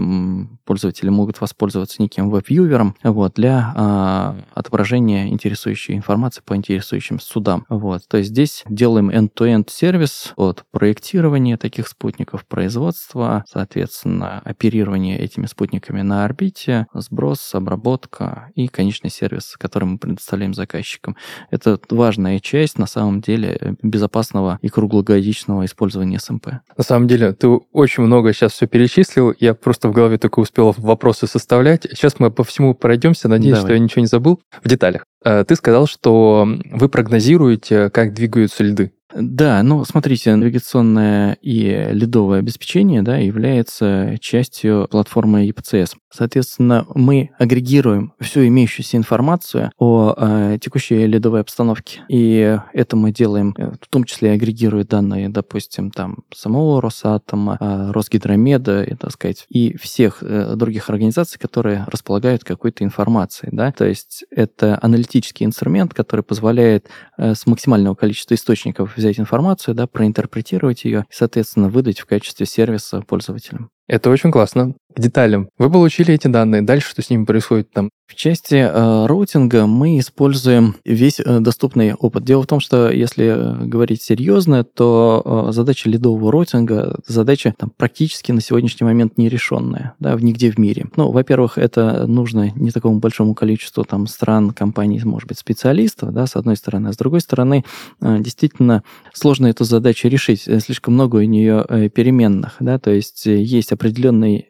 пользователи 0.65 1.10
могут 1.10 1.41
воспользоваться 1.41 2.01
неким 2.01 2.29
веб-вьювером 2.29 2.95
вот, 3.03 3.33
для 3.36 3.73
а, 3.79 4.35
отображения 4.55 5.27
интересующей 5.27 5.93
информации 5.93 6.41
по 6.43 6.55
интересующим 6.55 7.19
судам. 7.19 7.63
Вот. 7.69 8.07
То 8.07 8.17
есть 8.17 8.31
здесь 8.31 8.63
делаем 8.67 9.11
end-to-end 9.11 9.69
сервис 9.69 10.33
от 10.35 10.63
проектирования 10.71 11.57
таких 11.57 11.87
спутников, 11.87 12.47
производства, 12.47 13.45
соответственно, 13.47 14.41
оперирование 14.43 15.19
этими 15.19 15.45
спутниками 15.45 16.01
на 16.01 16.25
орбите, 16.25 16.87
сброс, 16.95 17.53
обработка 17.53 18.49
и 18.55 18.67
конечный 18.67 19.11
сервис, 19.11 19.55
который 19.59 19.83
мы 19.83 19.99
предоставляем 19.99 20.55
заказчикам. 20.55 21.15
Это 21.51 21.79
важная 21.91 22.39
часть, 22.39 22.79
на 22.79 22.87
самом 22.87 23.21
деле, 23.21 23.75
безопасного 23.83 24.57
и 24.63 24.69
круглогодичного 24.69 25.65
использования 25.65 26.19
СМП. 26.19 26.47
На 26.75 26.83
самом 26.83 27.07
деле, 27.07 27.31
ты 27.33 27.47
очень 27.47 28.01
много 28.01 28.33
сейчас 28.33 28.53
все 28.53 28.65
перечислил, 28.65 29.35
я 29.39 29.53
просто 29.53 29.87
в 29.87 29.91
голове 29.91 30.17
только 30.17 30.39
успел 30.39 30.73
вопросы 30.77 31.27
составлять. 31.27 31.83
Сейчас 31.91 32.15
мы 32.17 32.31
по 32.31 32.43
всему 32.43 32.73
пройдемся, 32.73 33.27
надеюсь. 33.27 33.66
Что 33.67 33.73
я 33.73 33.80
ничего 33.80 34.01
не 34.01 34.08
забыл 34.08 34.41
в 34.63 34.67
деталях. 34.67 35.06
Э, 35.23 35.43
ты 35.45 35.56
сказал, 35.56 35.88
что 35.88 36.47
вы 36.71 36.89
прогнозируете, 36.89 37.89
как 37.89 38.13
двигаются 38.13 38.63
льды. 38.63 38.93
Да, 39.19 39.63
ну 39.63 39.84
смотрите, 39.84 40.36
навигационное 40.36 41.38
и 41.41 41.89
ледовое 41.91 42.39
обеспечение 42.39 43.01
да, 43.01 43.17
является 43.17 44.15
частью 44.19 44.88
платформы 44.91 45.47
EPCS. 45.47 45.95
Соответственно, 46.13 46.86
мы 46.93 47.32
агрегируем 47.39 48.13
всю 48.19 48.45
имеющуюся 48.47 48.97
информацию 48.97 49.71
о 49.77 50.13
э, 50.15 50.58
текущей 50.62 51.08
ледовой 51.08 51.41
обстановке. 51.41 52.01
И 52.10 52.60
это 52.73 52.95
мы 52.95 53.12
делаем, 53.12 53.56
э, 53.58 53.71
в 53.82 53.88
том 53.89 54.03
числе 54.03 54.32
агрегируя 54.32 54.84
данные, 54.84 55.30
допустим, 55.30 55.89
там 55.89 56.19
самого 56.34 56.82
Росатома, 56.82 57.58
э, 57.60 57.91
Росгидромеда, 57.91 58.84
и, 58.84 58.95
так 58.95 59.12
сказать, 59.12 59.45
и 59.49 59.75
всех 59.77 60.21
э, 60.21 60.56
других 60.56 60.89
организаций, 60.89 61.39
которые 61.39 61.86
располагают 61.88 62.43
какой-то 62.43 62.84
информацией. 62.84 63.49
Да? 63.51 63.71
То 63.71 63.86
есть 63.86 64.25
это 64.30 64.77
аналитический 64.82 65.45
инструмент, 65.45 65.93
который 65.93 66.21
позволяет 66.21 66.88
э, 67.17 67.34
с 67.34 67.47
максимального 67.47 67.95
количества 67.95 68.36
источников 68.36 68.95
взять 68.95 69.06
информацию, 69.15 69.75
да, 69.75 69.87
проинтерпретировать 69.87 70.83
ее 70.83 71.05
и, 71.09 71.13
соответственно, 71.13 71.69
выдать 71.69 71.99
в 71.99 72.05
качестве 72.05 72.45
сервиса 72.45 73.01
пользователям. 73.01 73.71
Это 73.88 74.10
очень 74.10 74.32
классно. 74.32 74.73
К 74.95 75.00
деталям. 75.00 75.50
Вы 75.58 75.69
получили 75.69 76.13
эти 76.13 76.28
данные, 76.28 76.62
дальше 76.62 76.89
что 76.89 77.02
с 77.02 77.10
ними 77.10 77.23
происходит 77.26 77.71
там? 77.71 77.89
В 78.08 78.15
части 78.15 78.56
э, 78.56 79.06
роутинга 79.06 79.67
мы 79.67 80.00
используем 80.00 80.78
весь 80.86 81.19
э, 81.19 81.39
доступный 81.39 81.93
опыт. 81.93 82.23
Дело 82.23 82.41
в 82.41 82.47
том, 82.47 82.62
что 82.62 82.89
если 82.89 83.26
э, 83.26 83.65
говорить 83.65 84.02
серьезно, 84.02 84.63
то 84.63 85.50
э, 85.50 85.52
задача 85.52 85.89
лидового 85.89 86.32
роутинга, 86.32 86.97
задача 87.06 87.54
там, 87.58 87.69
практически 87.76 88.32
на 88.32 88.39
сегодняшний 88.39 88.86
момент 88.86 89.17
нерешенная, 89.17 89.93
да, 90.00 90.15
в 90.15 90.23
нигде 90.23 90.50
в 90.52 90.58
мире. 90.58 90.86
Ну, 90.95 91.12
во-первых, 91.12 91.58
это 91.58 92.08
нужно 92.08 92.52
не 92.56 92.71
такому 92.71 93.00
большому 93.00 93.36
количеству 93.36 93.84
там 93.84 94.08
стран, 94.08 94.52
компаний, 94.52 95.02
может 95.04 95.28
быть, 95.28 95.38
специалистов, 95.38 96.13
да, 96.13 96.28
с 96.28 96.38
одной 96.38 96.56
стороны, 96.56 96.88
а 96.88 96.93
с 96.93 96.97
другой 96.97 97.19
стороны, 97.19 97.65
э, 98.02 98.19
действительно 98.19 98.84
сложно 99.13 99.47
эту 99.47 99.65
задачу 99.65 100.08
решить. 100.08 100.47
Э, 100.47 100.62
слишком 100.62 100.93
много 100.93 101.17
у 101.17 101.23
нее 101.23 101.65
э, 101.67 101.89
переменных, 101.89 102.56
да, 102.62 102.80
то 102.80 102.89
есть 102.89 103.28
э, 103.28 103.43
есть 103.43 103.73
определенный 103.77 104.47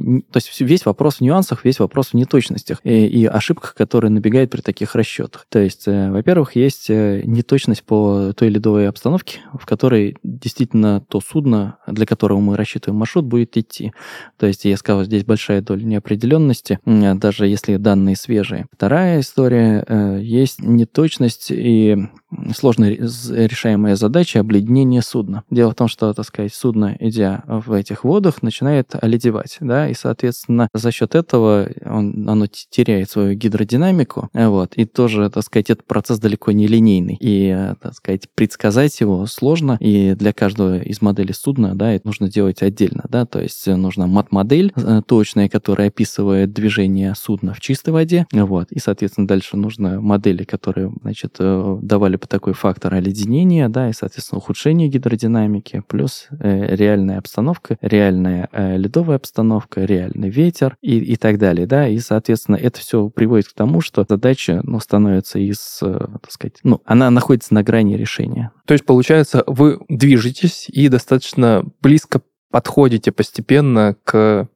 то 0.00 0.36
есть 0.36 0.60
весь 0.60 0.86
вопрос 0.86 1.16
в 1.16 1.20
нюансах, 1.20 1.64
весь 1.64 1.78
вопрос 1.78 2.08
в 2.08 2.14
неточностях 2.14 2.80
и, 2.84 3.06
и 3.06 3.26
ошибках, 3.26 3.74
которые 3.74 4.10
набегают 4.10 4.50
при 4.50 4.60
таких 4.60 4.94
расчетах. 4.94 5.46
То 5.48 5.58
есть, 5.58 5.86
э, 5.86 6.10
во-первых, 6.10 6.56
есть 6.56 6.88
э, 6.88 7.22
неточность 7.24 7.82
по 7.84 8.32
той 8.36 8.48
ледовой 8.48 8.88
обстановке, 8.88 9.40
в 9.58 9.66
которой 9.66 10.16
действительно 10.22 11.00
то 11.00 11.20
судно, 11.20 11.78
для 11.86 12.06
которого 12.06 12.40
мы 12.40 12.56
рассчитываем 12.56 12.98
маршрут, 12.98 13.26
будет 13.26 13.56
идти. 13.56 13.92
То 14.38 14.46
есть, 14.46 14.64
я 14.64 14.76
сказал, 14.76 15.04
здесь 15.04 15.24
большая 15.24 15.60
доля 15.60 15.84
неопределенности, 15.84 16.78
даже 16.84 17.46
если 17.46 17.76
данные 17.76 18.16
свежие. 18.16 18.66
Вторая 18.72 19.20
история, 19.20 19.84
э, 19.86 20.20
есть 20.22 20.60
неточность 20.60 21.50
и 21.50 22.08
сложно 22.54 22.90
решаемая 22.90 23.96
задача 23.96 24.40
обледенения 24.40 25.02
судна. 25.02 25.44
Дело 25.50 25.72
в 25.72 25.74
том, 25.74 25.88
что, 25.88 26.12
так 26.14 26.24
сказать, 26.24 26.54
судно, 26.54 26.96
идя 27.00 27.42
в 27.46 27.72
этих 27.72 28.04
водах, 28.04 28.42
начинает 28.42 28.94
оледевать, 29.00 29.56
да, 29.60 29.89
и, 29.90 29.94
соответственно, 29.94 30.68
за 30.74 30.92
счет 30.92 31.14
этого 31.14 31.68
он, 31.84 32.28
оно 32.28 32.46
теряет 32.46 33.10
свою 33.10 33.34
гидродинамику, 33.34 34.28
вот, 34.32 34.74
и 34.74 34.84
тоже, 34.84 35.30
так 35.30 35.44
сказать, 35.44 35.70
этот 35.70 35.86
процесс 35.86 36.18
далеко 36.18 36.52
не 36.52 36.66
линейный, 36.66 37.16
и, 37.20 37.74
так 37.80 37.94
сказать, 37.94 38.28
предсказать 38.34 39.00
его 39.00 39.26
сложно, 39.26 39.76
и 39.80 40.14
для 40.14 40.32
каждого 40.32 40.78
из 40.78 41.02
моделей 41.02 41.34
судна, 41.34 41.74
да, 41.74 41.92
это 41.92 42.06
нужно 42.06 42.28
делать 42.28 42.62
отдельно, 42.62 43.04
да, 43.08 43.26
то 43.26 43.40
есть 43.40 43.66
нужна 43.66 44.06
мат-модель 44.06 44.72
э, 44.76 45.02
точная, 45.06 45.48
которая 45.48 45.88
описывает 45.88 46.52
движение 46.52 47.14
судна 47.14 47.54
в 47.54 47.60
чистой 47.60 47.90
воде, 47.90 48.26
вот, 48.32 48.72
и, 48.72 48.78
соответственно, 48.78 49.26
дальше 49.26 49.56
нужно 49.56 50.00
модели, 50.00 50.44
которые, 50.44 50.92
значит, 51.02 51.36
э, 51.38 51.78
давали 51.82 52.16
бы 52.16 52.26
такой 52.26 52.54
фактор 52.54 52.94
оледенения, 52.94 53.68
да, 53.68 53.88
и, 53.88 53.92
соответственно, 53.92 54.38
ухудшение 54.38 54.88
гидродинамики, 54.88 55.82
плюс 55.86 56.28
э, 56.38 56.74
реальная 56.74 57.18
обстановка, 57.18 57.76
реальная 57.80 58.48
э, 58.52 58.76
ледовая 58.76 59.16
обстановка, 59.16 59.79
реальный 59.86 60.30
ветер 60.30 60.76
и, 60.80 60.98
и 60.98 61.16
так 61.16 61.38
далее, 61.38 61.66
да, 61.66 61.88
и, 61.88 61.98
соответственно, 61.98 62.56
это 62.56 62.80
все 62.80 63.08
приводит 63.08 63.48
к 63.48 63.54
тому, 63.54 63.80
что 63.80 64.04
задача, 64.08 64.60
ну, 64.64 64.80
становится 64.80 65.38
из, 65.38 65.80
э, 65.82 66.06
так 66.22 66.30
сказать, 66.30 66.58
ну, 66.62 66.80
она 66.84 67.10
находится 67.10 67.54
на 67.54 67.62
грани 67.62 67.96
решения. 67.96 68.52
То 68.66 68.72
есть, 68.72 68.84
получается, 68.84 69.44
вы 69.46 69.78
движетесь 69.88 70.66
и 70.68 70.88
достаточно 70.88 71.64
близко 71.82 72.22
подходите 72.50 73.12
постепенно 73.12 73.96
к 74.04 74.48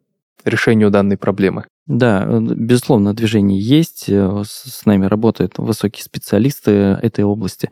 решению 0.44 0.90
данной 0.90 1.16
проблемы. 1.16 1.64
Да, 1.86 2.24
э, 2.26 2.40
безусловно, 2.40 3.14
движение 3.14 3.60
есть. 3.60 4.06
Э, 4.08 4.42
с 4.46 4.86
нами 4.86 5.06
работают 5.06 5.58
высокие 5.58 6.04
специалисты 6.04 6.70
этой 6.70 7.24
области, 7.24 7.70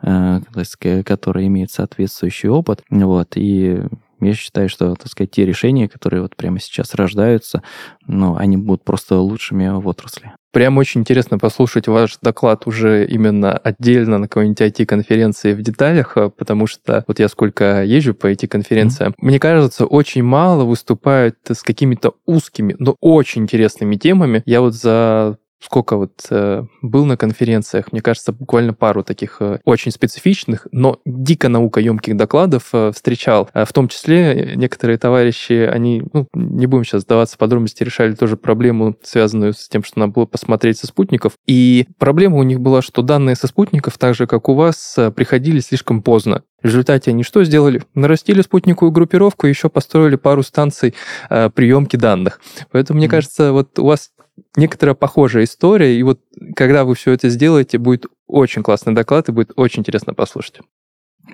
которые 1.02 1.46
имеют 1.46 1.70
соответствующий 1.70 2.48
опыт. 2.48 2.82
Вот, 2.90 3.32
и 3.36 3.82
я 4.26 4.34
считаю, 4.34 4.68
что, 4.68 4.94
так 4.94 5.08
сказать, 5.08 5.30
те 5.30 5.44
решения, 5.44 5.88
которые 5.88 6.22
вот 6.22 6.36
прямо 6.36 6.60
сейчас 6.60 6.94
рождаются, 6.94 7.62
ну, 8.06 8.36
они 8.36 8.56
будут 8.56 8.84
просто 8.84 9.16
лучшими 9.16 9.68
в 9.68 9.86
отрасли. 9.86 10.32
Прям 10.52 10.76
очень 10.76 11.00
интересно 11.00 11.38
послушать 11.38 11.88
ваш 11.88 12.18
доклад 12.20 12.66
уже 12.66 13.06
именно 13.06 13.56
отдельно 13.56 14.18
на 14.18 14.28
какой-нибудь 14.28 14.60
IT-конференции 14.60 15.54
в 15.54 15.62
деталях, 15.62 16.16
а, 16.16 16.28
потому 16.28 16.66
что 16.66 17.04
вот 17.08 17.18
я 17.18 17.28
сколько 17.28 17.82
езжу 17.82 18.12
по 18.12 18.30
IT-конференциям, 18.30 19.12
mm-hmm. 19.12 19.26
мне 19.26 19.38
кажется, 19.38 19.86
очень 19.86 20.22
мало 20.22 20.64
выступают 20.64 21.36
с 21.48 21.62
какими-то 21.62 22.14
узкими, 22.26 22.76
но 22.78 22.96
очень 23.00 23.42
интересными 23.42 23.96
темами. 23.96 24.42
Я 24.44 24.60
вот 24.60 24.74
за 24.74 25.38
сколько 25.62 25.96
вот 25.96 26.26
э, 26.30 26.64
был 26.82 27.04
на 27.04 27.16
конференциях, 27.16 27.92
мне 27.92 28.02
кажется, 28.02 28.32
буквально 28.32 28.74
пару 28.74 29.04
таких 29.04 29.36
э, 29.40 29.60
очень 29.64 29.92
специфичных, 29.92 30.66
но 30.72 31.00
дико 31.04 31.48
наукоемких 31.48 32.16
докладов 32.16 32.70
э, 32.72 32.92
встречал. 32.94 33.48
А 33.52 33.64
в 33.64 33.72
том 33.72 33.88
числе 33.88 34.54
некоторые 34.56 34.98
товарищи, 34.98 35.52
они, 35.52 36.02
ну, 36.12 36.26
не 36.34 36.66
будем 36.66 36.84
сейчас 36.84 37.02
сдаваться 37.02 37.38
подробности, 37.38 37.84
решали 37.84 38.14
тоже 38.14 38.36
проблему, 38.36 38.96
связанную 39.02 39.52
с 39.52 39.68
тем, 39.68 39.84
что 39.84 40.00
надо 40.00 40.12
было 40.12 40.26
посмотреть 40.26 40.78
со 40.78 40.86
спутников. 40.86 41.34
И 41.46 41.86
проблема 41.98 42.38
у 42.38 42.42
них 42.42 42.60
была, 42.60 42.82
что 42.82 43.02
данные 43.02 43.36
со 43.36 43.46
спутников, 43.46 43.98
так 43.98 44.14
же, 44.14 44.26
как 44.26 44.48
у 44.48 44.54
вас, 44.54 44.94
э, 44.98 45.10
приходили 45.10 45.60
слишком 45.60 46.02
поздно. 46.02 46.42
В 46.62 46.66
результате 46.66 47.10
они 47.10 47.24
что 47.24 47.42
сделали? 47.44 47.82
Нарастили 47.94 48.40
спутниковую 48.42 48.92
группировку 48.92 49.46
и 49.46 49.50
еще 49.50 49.68
построили 49.68 50.16
пару 50.16 50.42
станций 50.42 50.94
э, 51.28 51.50
приемки 51.50 51.96
данных. 51.96 52.40
Поэтому, 52.70 52.98
мне 52.98 53.06
mm. 53.06 53.10
кажется, 53.10 53.52
вот 53.52 53.78
у 53.78 53.86
вас 53.86 54.10
некоторая 54.56 54.94
похожая 54.94 55.44
история, 55.44 55.98
и 55.98 56.02
вот 56.02 56.20
когда 56.54 56.84
вы 56.84 56.94
все 56.94 57.12
это 57.12 57.28
сделаете, 57.28 57.78
будет 57.78 58.06
очень 58.26 58.62
классный 58.62 58.94
доклад, 58.94 59.28
и 59.28 59.32
будет 59.32 59.52
очень 59.56 59.80
интересно 59.80 60.14
послушать. 60.14 60.60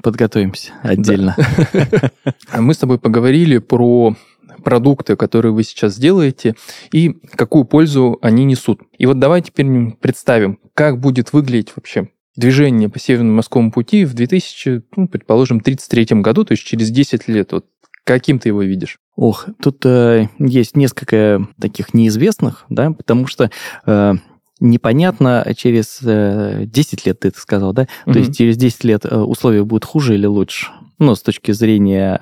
Подготовимся 0.02 0.72
отдельно. 0.82 1.34
Да. 1.72 2.60
Мы 2.60 2.74
с 2.74 2.78
тобой 2.78 2.98
поговорили 2.98 3.58
про 3.58 4.14
продукты, 4.62 5.16
которые 5.16 5.52
вы 5.52 5.62
сейчас 5.62 5.98
делаете, 5.98 6.54
и 6.92 7.10
какую 7.34 7.64
пользу 7.64 8.18
они 8.22 8.44
несут. 8.44 8.82
И 8.98 9.06
вот 9.06 9.18
давай 9.18 9.42
теперь 9.42 9.66
представим, 10.00 10.58
как 10.74 11.00
будет 11.00 11.32
выглядеть 11.32 11.72
вообще 11.76 12.10
движение 12.36 12.88
по 12.88 12.98
Северному 12.98 13.36
морскому 13.36 13.72
пути 13.72 14.04
в 14.04 14.14
2000, 14.14 14.82
ну, 14.96 15.08
предположим, 15.08 15.60
33 15.60 16.20
году, 16.20 16.44
то 16.44 16.52
есть 16.52 16.64
через 16.64 16.90
10 16.90 17.28
лет. 17.28 17.52
Вот 17.52 17.66
каким 18.08 18.38
ты 18.38 18.48
его 18.48 18.62
видишь? 18.62 18.98
Ох, 19.16 19.46
тут 19.62 19.84
э, 19.84 20.28
есть 20.38 20.76
несколько 20.76 21.46
таких 21.60 21.92
неизвестных, 21.92 22.64
да, 22.70 22.90
потому 22.90 23.26
что 23.26 23.50
э, 23.84 24.14
непонятно 24.60 25.46
через 25.56 25.98
10 26.00 27.06
лет, 27.06 27.20
ты 27.20 27.28
это 27.28 27.38
сказал, 27.38 27.74
да? 27.74 27.82
Mm-hmm. 27.82 28.12
То 28.12 28.18
есть 28.18 28.36
через 28.36 28.56
10 28.56 28.84
лет 28.84 29.04
условия 29.04 29.62
будут 29.62 29.84
хуже 29.84 30.14
или 30.14 30.26
лучше? 30.26 30.68
ну, 31.00 31.14
с 31.14 31.22
точки 31.22 31.52
зрения 31.52 32.18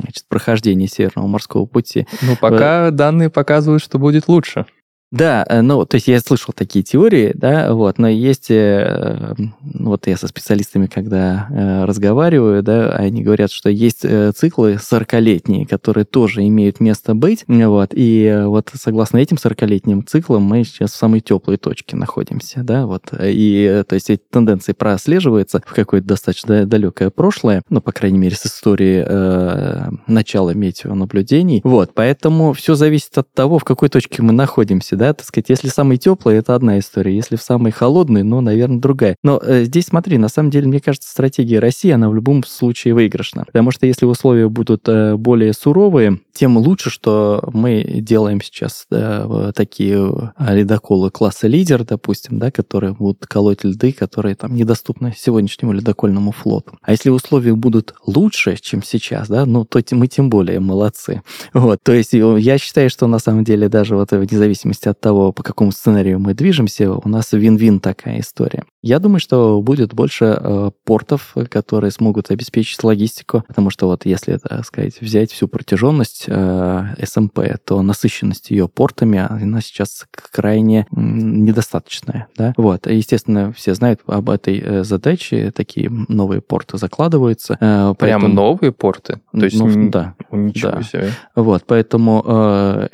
значит, 0.00 0.26
прохождения 0.28 0.86
Северного 0.86 1.26
морского 1.26 1.66
пути. 1.66 2.06
Ну, 2.22 2.36
пока 2.36 2.92
данные 2.92 3.30
показывают, 3.30 3.82
что 3.82 3.98
будет 3.98 4.28
лучше. 4.28 4.66
Да, 5.12 5.44
э, 5.46 5.60
ну, 5.60 5.84
то 5.84 5.96
есть 5.96 6.08
я 6.08 6.18
слышал 6.20 6.54
такие 6.56 6.82
теории, 6.82 7.32
да, 7.34 7.74
вот, 7.74 7.98
но 7.98 8.08
есть, 8.08 8.50
э, 8.50 9.34
вот 9.60 10.06
я 10.06 10.16
со 10.16 10.26
специалистами, 10.26 10.86
когда 10.86 11.48
э, 11.50 11.84
разговариваю, 11.84 12.62
да, 12.62 12.88
они 12.96 13.22
говорят, 13.22 13.52
что 13.52 13.68
есть 13.68 14.06
циклы 14.34 14.78
40-летние, 14.80 15.66
которые 15.66 16.06
тоже 16.06 16.46
имеют 16.46 16.80
место 16.80 17.14
быть, 17.14 17.44
вот, 17.46 17.90
и 17.92 18.42
вот 18.46 18.70
согласно 18.72 19.18
этим 19.18 19.36
40-летним 19.36 20.06
циклам 20.06 20.44
мы 20.44 20.64
сейчас 20.64 20.92
в 20.92 20.96
самой 20.96 21.20
теплой 21.20 21.58
точке 21.58 21.94
находимся, 21.94 22.62
да, 22.62 22.86
вот, 22.86 23.12
и, 23.22 23.84
то 23.86 23.94
есть 23.94 24.08
эти 24.08 24.22
тенденции 24.30 24.72
прослеживаются 24.72 25.60
в 25.66 25.74
какое-то 25.74 26.06
достаточно 26.06 26.64
далекое 26.64 27.10
прошлое, 27.10 27.62
ну, 27.68 27.82
по 27.82 27.92
крайней 27.92 28.18
мере, 28.18 28.34
с 28.34 28.46
истории 28.46 29.04
э, 29.06 29.90
начала 30.06 30.54
метеонаблюдений, 30.54 31.60
вот, 31.64 31.90
поэтому 31.92 32.54
все 32.54 32.76
зависит 32.76 33.18
от 33.18 33.30
того, 33.34 33.58
в 33.58 33.64
какой 33.64 33.90
точке 33.90 34.22
мы 34.22 34.32
находимся, 34.32 34.96
да, 35.02 35.14
так 35.14 35.26
сказать, 35.26 35.48
если 35.48 35.66
самый 35.66 35.96
теплый, 35.96 36.36
это 36.36 36.54
одна 36.54 36.78
история, 36.78 37.12
если 37.12 37.34
в 37.34 37.42
самый 37.42 37.72
холодный, 37.72 38.22
ну, 38.22 38.40
наверное, 38.40 38.78
другая. 38.78 39.16
Но 39.24 39.40
э, 39.42 39.64
здесь, 39.64 39.86
смотри, 39.86 40.16
на 40.16 40.28
самом 40.28 40.50
деле, 40.50 40.68
мне 40.68 40.78
кажется, 40.78 41.10
стратегия 41.10 41.58
России, 41.58 41.90
она 41.90 42.08
в 42.08 42.14
любом 42.14 42.44
случае 42.44 42.94
выигрышна, 42.94 43.44
потому 43.44 43.72
что 43.72 43.86
если 43.86 44.06
условия 44.06 44.48
будут 44.48 44.88
э, 44.88 45.16
более 45.16 45.54
суровые, 45.54 46.20
тем 46.32 46.56
лучше, 46.56 46.90
что 46.90 47.42
мы 47.52 47.82
делаем 47.82 48.40
сейчас 48.40 48.86
э, 48.92 49.50
такие 49.56 50.32
э, 50.38 50.54
ледоколы 50.54 51.10
класса 51.10 51.48
лидер, 51.48 51.84
допустим, 51.84 52.38
да, 52.38 52.52
которые 52.52 52.92
будут 52.92 53.26
колоть 53.26 53.64
льды, 53.64 53.92
которые 53.92 54.36
там 54.36 54.54
недоступны 54.54 55.12
сегодняшнему 55.16 55.72
ледокольному 55.72 56.30
флоту. 56.30 56.78
А 56.80 56.92
если 56.92 57.10
условия 57.10 57.56
будут 57.56 57.94
лучше, 58.06 58.56
чем 58.56 58.84
сейчас, 58.84 59.28
да, 59.28 59.46
ну, 59.46 59.64
то 59.64 59.82
мы 59.90 60.06
тем 60.06 60.30
более 60.30 60.60
молодцы. 60.60 61.22
Вот, 61.52 61.80
то 61.82 61.92
есть 61.92 62.12
я 62.12 62.58
считаю, 62.58 62.88
что 62.88 63.08
на 63.08 63.18
самом 63.18 63.42
деле 63.42 63.68
даже 63.68 63.96
вот 63.96 64.12
вне 64.12 64.38
зависимости 64.38 64.88
от 64.88 64.91
того, 65.00 65.32
по 65.32 65.42
какому 65.42 65.72
сценарию 65.72 66.18
мы 66.18 66.34
движемся, 66.34 66.92
у 66.92 67.08
нас 67.08 67.32
вин-вин 67.32 67.80
такая 67.80 68.20
история. 68.20 68.64
Я 68.82 68.98
думаю, 68.98 69.20
что 69.20 69.62
будет 69.62 69.94
больше 69.94 70.36
э, 70.38 70.70
портов, 70.84 71.34
которые 71.48 71.92
смогут 71.92 72.30
обеспечить 72.30 72.82
логистику, 72.82 73.44
потому 73.46 73.70
что 73.70 73.86
вот 73.86 74.06
если, 74.06 74.36
так 74.38 74.64
сказать, 74.66 75.00
взять 75.00 75.30
всю 75.30 75.46
протяженность 75.46 76.24
э, 76.26 76.84
СМП, 77.04 77.40
то 77.64 77.80
насыщенность 77.82 78.50
ее 78.50 78.68
портами, 78.68 79.18
она 79.18 79.60
сейчас 79.60 80.06
крайне 80.32 80.86
недостаточная. 80.90 82.26
Да? 82.36 82.54
Вот. 82.56 82.86
Естественно, 82.88 83.52
все 83.52 83.74
знают 83.74 84.00
об 84.06 84.30
этой 84.30 84.58
э, 84.58 84.84
задаче, 84.84 85.52
такие 85.52 85.88
новые 85.88 86.40
порты 86.40 86.76
закладываются. 86.76 87.54
Э, 87.60 87.94
поэтому... 87.96 88.24
Прямо 88.24 88.28
новые 88.28 88.72
порты? 88.72 89.20
То 89.32 89.44
есть, 89.44 89.58
ну, 89.58 89.90
да. 89.90 90.14
Ничего 90.32 90.72
да. 90.72 90.82
себе. 90.82 91.10
Вот, 91.36 91.64
поэтому 91.66 92.22
э, 92.26 92.88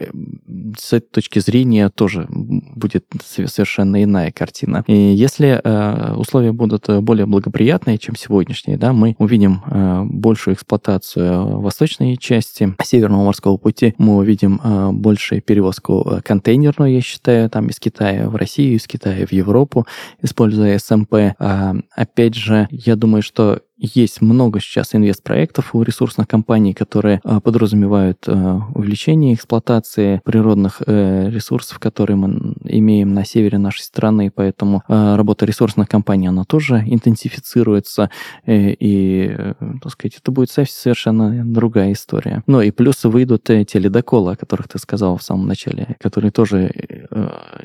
с 0.78 0.92
этой 0.92 1.08
точки 1.08 1.38
зрения 1.38 1.87
тоже 1.90 2.26
будет 2.30 3.04
совершенно 3.24 4.02
иная 4.02 4.32
картина. 4.32 4.84
И 4.86 4.94
если 4.94 5.60
э, 5.62 6.14
условия 6.14 6.52
будут 6.52 6.88
более 7.02 7.26
благоприятные, 7.26 7.98
чем 7.98 8.16
сегодняшние, 8.16 8.78
да, 8.78 8.92
мы 8.92 9.16
увидим 9.18 9.62
э, 9.66 10.02
большую 10.04 10.54
эксплуатацию 10.54 11.60
восточной 11.60 12.16
части 12.16 12.74
Северного 12.82 13.24
морского 13.24 13.56
пути, 13.56 13.94
мы 13.98 14.16
увидим 14.16 14.60
э, 14.62 14.90
большую 14.92 15.42
перевозку 15.42 16.20
контейнерную, 16.24 16.92
я 16.92 17.00
считаю, 17.00 17.50
там 17.50 17.68
из 17.68 17.78
Китая 17.78 18.28
в 18.28 18.36
Россию, 18.36 18.76
из 18.76 18.86
Китая 18.86 19.26
в 19.26 19.32
Европу, 19.32 19.86
используя 20.22 20.78
СМП. 20.78 21.34
А, 21.38 21.74
опять 21.94 22.34
же, 22.34 22.68
я 22.70 22.96
думаю, 22.96 23.22
что 23.22 23.60
есть 23.78 24.20
много 24.20 24.60
сейчас 24.60 24.94
инвестпроектов 24.94 25.74
у 25.74 25.82
ресурсных 25.82 26.26
компаний, 26.26 26.74
которые 26.74 27.20
а, 27.24 27.40
подразумевают 27.40 28.24
а, 28.26 28.62
увеличение 28.74 29.34
эксплуатации 29.34 30.20
природных 30.24 30.82
э, 30.86 31.30
ресурсов, 31.30 31.78
которые 31.78 32.16
мы 32.16 32.54
имеем 32.64 33.14
на 33.14 33.24
севере 33.24 33.58
нашей 33.58 33.82
страны, 33.82 34.30
поэтому 34.34 34.82
работа 34.88 35.46
ресурсных 35.46 35.88
компаний, 35.88 36.26
она 36.26 36.44
тоже 36.44 36.82
интенсифицируется, 36.86 38.10
э, 38.46 38.72
и, 38.72 39.28
э, 39.30 39.54
так 39.82 39.92
сказать, 39.92 40.18
это 40.20 40.32
будет 40.32 40.50
совершенно 40.50 41.44
другая 41.44 41.92
история. 41.92 42.42
Ну 42.46 42.60
и 42.60 42.70
плюс 42.70 43.04
выйдут 43.04 43.44
те 43.44 43.78
ледоколы, 43.78 44.32
о 44.32 44.36
которых 44.36 44.68
ты 44.68 44.78
сказал 44.78 45.16
в 45.16 45.22
самом 45.22 45.46
начале, 45.46 45.96
которые 46.00 46.30
тоже 46.30 46.70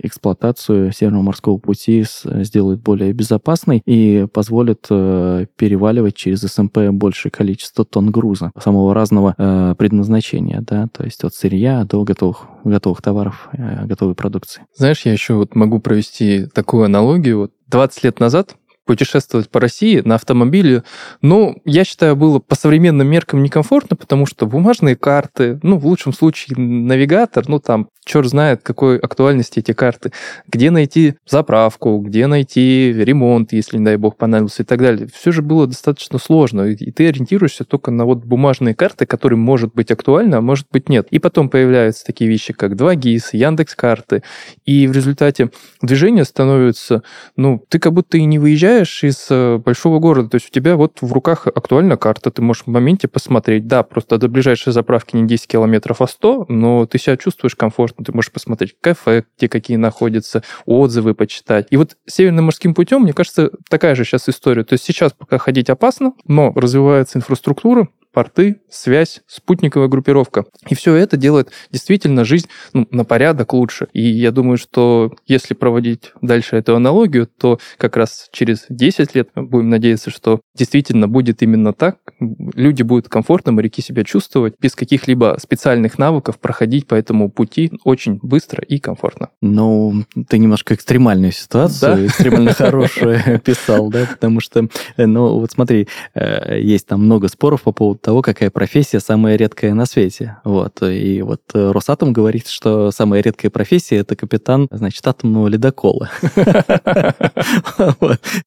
эксплуатацию 0.02 0.91
Северного 0.91 1.23
морского 1.23 1.58
пути 1.58 2.06
сделают 2.23 2.82
более 2.82 3.13
безопасной 3.13 3.82
и 3.86 4.28
позволят 4.32 4.82
переваливать 4.88 6.03
переваливать 6.04 6.16
через 6.16 6.42
СМП 6.42 6.78
большее 6.92 7.32
количество 7.32 7.86
тонн 7.86 8.12
груза 8.12 8.52
самого 8.62 8.94
разного 8.94 9.36
э, 9.38 9.76
предназначения, 9.78 10.62
да, 10.62 10.88
то 10.92 11.04
есть 11.04 11.24
от 11.24 11.34
сырья 11.34 11.84
до 11.86 12.04
готовых, 12.04 12.48
готовых 12.63 13.02
товаров, 13.02 13.50
э, 13.54 13.86
готовой 13.86 14.16
продукции. 14.16 14.63
Знаешь, 14.76 15.02
я 15.06 15.13
еще 15.13 15.36
вот 15.36 15.56
могу 15.56 15.80
провести 15.80 16.46
такую 16.54 16.86
аналогию. 16.86 17.39
Вот 17.39 17.52
20 17.68 18.04
лет 18.04 18.20
назад 18.20 18.56
путешествовать 18.86 19.50
по 19.50 19.60
России 19.60 20.02
на 20.04 20.15
автомобиле, 20.15 20.84
ну, 21.22 21.62
я 21.65 21.84
считаю, 21.84 22.15
было 22.15 22.39
по 22.39 22.56
современным 22.56 23.08
меркам 23.08 23.43
некомфортно, 23.43 23.96
потому 23.96 24.26
что 24.26 24.46
бумажные 24.46 24.96
карты, 24.96 25.60
ну, 25.63 25.78
в 25.78 25.86
лучшем 25.86 26.13
случае 26.13 26.58
навигатор, 26.58 27.48
ну, 27.48 27.60
там, 27.60 27.89
черт 28.06 28.28
знает, 28.28 28.62
какой 28.63 28.98
актуальности 28.98 29.60
эти 29.60 29.72
карты, 29.72 30.12
где 30.48 30.72
найти 30.72 31.15
заправку, 31.26 32.00
где 32.00 32.28
найти 32.28 32.93
ремонт, 32.93 33.54
если, 33.54 33.78
не 33.78 33.86
дай 33.86 33.96
бог, 33.98 34.17
понадобился 34.17 34.63
и 34.63 34.65
так 34.65 34.80
далее. 34.80 35.08
Все 35.13 35.32
же 35.32 35.41
было 35.41 35.67
достаточно 35.67 36.19
сложно, 36.19 36.63
и 36.63 36.91
ты 36.91 37.08
ориентируешься 37.08 37.63
только 37.63 37.91
на 37.91 38.06
вот 38.06 38.26
бумажные 38.26 38.76
карты, 38.76 39.06
которые 39.06 39.38
может 39.38 39.74
быть 39.74 39.91
актуальны, 39.91 40.36
а 40.36 40.41
может 40.41 40.67
быть 40.72 40.89
нет. 40.89 41.08
И 41.12 41.19
потом 41.19 41.50
появляются 41.50 42.06
такие 42.06 42.30
вещи, 42.30 42.54
как 42.54 42.74
2GIS, 42.74 43.30
Яндекс 43.34 43.76
карты, 43.76 44.24
и 44.65 44.88
в 44.88 44.91
результате 44.91 45.52
движение 45.82 46.26
становится, 46.26 47.04
ну, 47.38 47.63
ты 47.69 47.80
как 47.80 47.93
будто 47.93 48.17
и 48.17 48.26
не 48.26 48.39
выезжаешь 48.39 48.73
приезжаешь 48.74 49.04
из 49.04 49.28
э, 49.30 49.58
большого 49.58 50.00
города, 50.00 50.30
то 50.30 50.36
есть 50.36 50.48
у 50.48 50.52
тебя 50.52 50.76
вот 50.76 51.02
в 51.02 51.12
руках 51.14 51.48
актуальна 51.48 51.98
карта, 51.98 52.32
ты 52.32 52.42
можешь 52.42 52.64
в 52.64 52.68
моменте 52.68 53.08
посмотреть. 53.08 53.68
Да, 53.68 53.84
просто 53.84 54.18
до 54.18 54.28
ближайшей 54.28 54.74
заправки 54.74 55.16
не 55.16 55.28
10 55.28 55.48
километров, 55.48 56.02
а 56.02 56.08
100, 56.08 56.46
но 56.50 56.86
ты 56.86 56.98
себя 56.98 57.18
чувствуешь 57.18 57.56
комфортно, 57.56 58.04
ты 58.04 58.12
можешь 58.14 58.32
посмотреть 58.32 58.76
кафе, 58.82 59.26
где 59.38 59.48
какие 59.48 59.78
находятся, 59.78 60.44
отзывы 60.66 61.14
почитать. 61.14 61.68
И 61.70 61.78
вот 61.78 61.98
северным 62.06 62.46
морским 62.46 62.74
путем, 62.74 63.02
мне 63.02 63.14
кажется, 63.14 63.52
такая 63.70 63.96
же 63.96 64.06
сейчас 64.06 64.28
история. 64.28 64.64
То 64.64 64.74
есть 64.74 64.84
сейчас 64.84 65.14
пока 65.14 65.38
ходить 65.38 65.70
опасно, 65.70 66.14
но 66.26 66.52
развивается 66.56 67.20
инфраструктура, 67.20 67.88
порты, 68.13 68.62
связь, 68.69 69.21
спутниковая 69.28 69.88
группировка. 69.88 70.45
И 70.69 70.76
все 70.76 70.95
это 70.95 71.17
делает 71.17 71.52
действительно 71.71 72.23
жизнь 72.23 72.47
ну, 72.71 72.88
на 72.91 73.04
порядок 73.04 73.54
лучше. 73.54 73.88
И 73.91 74.02
я 74.02 74.32
думаю, 74.32 74.58
что 74.58 75.13
если 75.28 75.54
проводить 75.54 76.12
дальше 76.21 76.56
эту 76.56 76.76
аналогию, 76.76 77.28
то 77.28 77.60
как 77.78 77.97
раз 77.97 78.30
через 78.32 78.65
10 78.69 79.15
лет 79.15 79.30
будем 79.36 79.69
надеяться, 79.69 80.12
что 80.12 80.41
действительно 80.56 81.08
будет 81.08 81.41
именно 81.41 81.73
так. 81.73 81.97
Люди 82.19 82.84
будут 82.84 83.10
комфортно 83.10 83.52
моряки 83.52 83.82
себя 83.82 84.04
чувствовать, 84.04 84.54
без 84.60 84.76
каких-либо 84.76 85.38
специальных 85.41 85.97
навыков 85.97 86.39
проходить 86.39 86.88
по 86.88 86.95
этому 86.95 87.30
пути 87.30 87.71
очень 87.84 88.19
быстро 88.21 88.63
и 88.63 88.80
комфортно. 88.80 89.30
Ну, 89.41 90.04
ты 90.28 90.38
немножко 90.38 90.76
экстремальную 90.76 91.32
ситуацию, 91.32 91.95
да? 91.95 92.06
экстремально 92.06 92.54
хорошую 92.54 93.39
писал, 93.39 93.89
да, 93.89 94.06
потому 94.06 94.39
что, 94.39 94.67
э, 94.97 95.06
ну, 95.06 95.39
вот 95.39 95.52
смотри, 95.52 95.88
э, 96.13 96.60
есть 96.62 96.88
там 96.88 97.04
много 97.04 97.28
споров 97.28 97.63
по 97.63 97.71
поводу 97.71 97.99
того, 98.04 98.22
какая 98.22 98.50
профессия 98.50 99.00
самая 99.00 99.38
редкая 99.38 99.74
на 99.74 99.86
свете. 99.86 100.38
Вот. 100.44 100.82
И 100.84 101.22
вот 101.22 101.42
э, 101.54 101.72
Росатом 101.72 102.12
говорит, 102.12 102.48
что 102.48 102.92
самая 102.92 103.22
редкая 103.22 103.50
профессия— 103.50 103.96
это 103.98 104.16
капитан, 104.16 104.68
значит, 104.72 105.08
атомного 105.08 105.48
ледокола. 105.48 106.10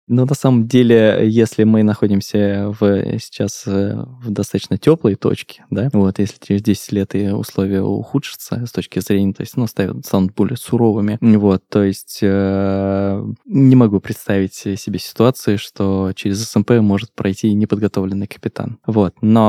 Но 0.07 0.25
на 0.27 0.35
самом 0.35 0.69
деле, 0.69 1.23
если 1.25 1.65
мы 1.65 1.83
находимся 1.83 2.75
в, 2.79 3.19
сейчас 3.19 3.65
э, 3.67 3.97
в 3.97 4.31
достаточно 4.31 4.77
теплой 4.77 5.15
точке, 5.15 5.65
да, 5.71 5.89
вот, 5.93 6.19
если 6.19 6.37
через 6.47 6.63
10 6.63 6.93
лет 6.93 7.15
и 7.15 7.31
условия 7.31 7.81
ухудшатся 7.81 8.67
с 8.67 8.73
точки 8.73 9.01
зрения, 9.01 9.33
то 9.33 9.41
есть, 9.41 9.57
ну, 9.57 9.67
станут 9.67 10.35
более 10.35 10.59
суровыми, 10.59 11.19
вот, 11.21 11.63
то 11.69 11.83
есть 11.83 12.19
э, 12.21 13.25
не 13.47 13.75
могу 13.75 14.01
представить 14.01 14.55
себе 14.55 14.99
ситуации, 14.99 15.57
что 15.57 16.13
через 16.15 16.45
СМП 16.45 16.73
может 16.83 17.13
пройти 17.15 17.55
неподготовленный 17.55 18.27
капитан. 18.27 18.79
Вот. 18.87 19.15
Но 19.23 19.46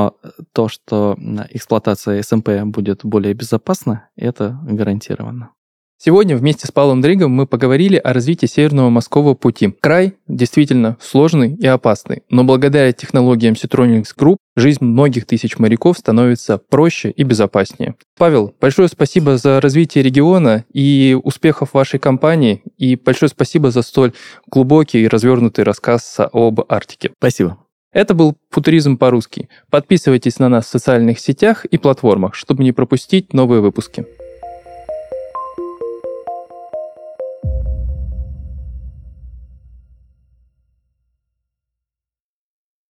то, 0.52 0.68
что 0.68 1.16
эксплуатация 1.50 2.20
SMP 2.20 2.64
будет 2.64 3.04
более 3.04 3.34
безопасна, 3.34 4.08
это 4.16 4.58
гарантированно. 4.62 5.50
Сегодня 6.00 6.36
вместе 6.36 6.64
с 6.64 6.70
Павлом 6.70 7.00
Дригом 7.00 7.32
мы 7.32 7.44
поговорили 7.44 7.96
о 7.96 8.12
развитии 8.12 8.46
Северного 8.46 8.88
морского 8.88 9.34
пути. 9.34 9.74
Край 9.80 10.14
действительно 10.28 10.96
сложный 11.00 11.56
и 11.56 11.66
опасный, 11.66 12.22
но 12.30 12.44
благодаря 12.44 12.92
технологиям 12.92 13.54
Citronics 13.54 14.14
Group 14.16 14.36
жизнь 14.54 14.84
многих 14.84 15.26
тысяч 15.26 15.58
моряков 15.58 15.98
становится 15.98 16.58
проще 16.58 17.10
и 17.10 17.24
безопаснее. 17.24 17.96
Павел, 18.16 18.54
большое 18.60 18.86
спасибо 18.86 19.38
за 19.38 19.60
развитие 19.60 20.04
региона 20.04 20.64
и 20.72 21.18
успехов 21.20 21.74
вашей 21.74 21.98
компании, 21.98 22.62
и 22.76 22.94
большое 22.94 23.28
спасибо 23.28 23.72
за 23.72 23.82
столь 23.82 24.12
глубокий 24.46 25.02
и 25.02 25.08
развернутый 25.08 25.64
рассказ 25.64 26.18
об 26.32 26.60
Арктике. 26.68 27.10
Спасибо. 27.18 27.58
Это 27.92 28.14
был 28.14 28.36
«Футуризм 28.50 28.98
по-русски». 28.98 29.48
Подписывайтесь 29.70 30.38
на 30.38 30.48
нас 30.48 30.66
в 30.66 30.70
социальных 30.70 31.18
сетях 31.18 31.64
и 31.64 31.78
платформах, 31.78 32.34
чтобы 32.34 32.62
не 32.62 32.72
пропустить 32.72 33.32
новые 33.32 33.60
выпуски. 33.60 34.06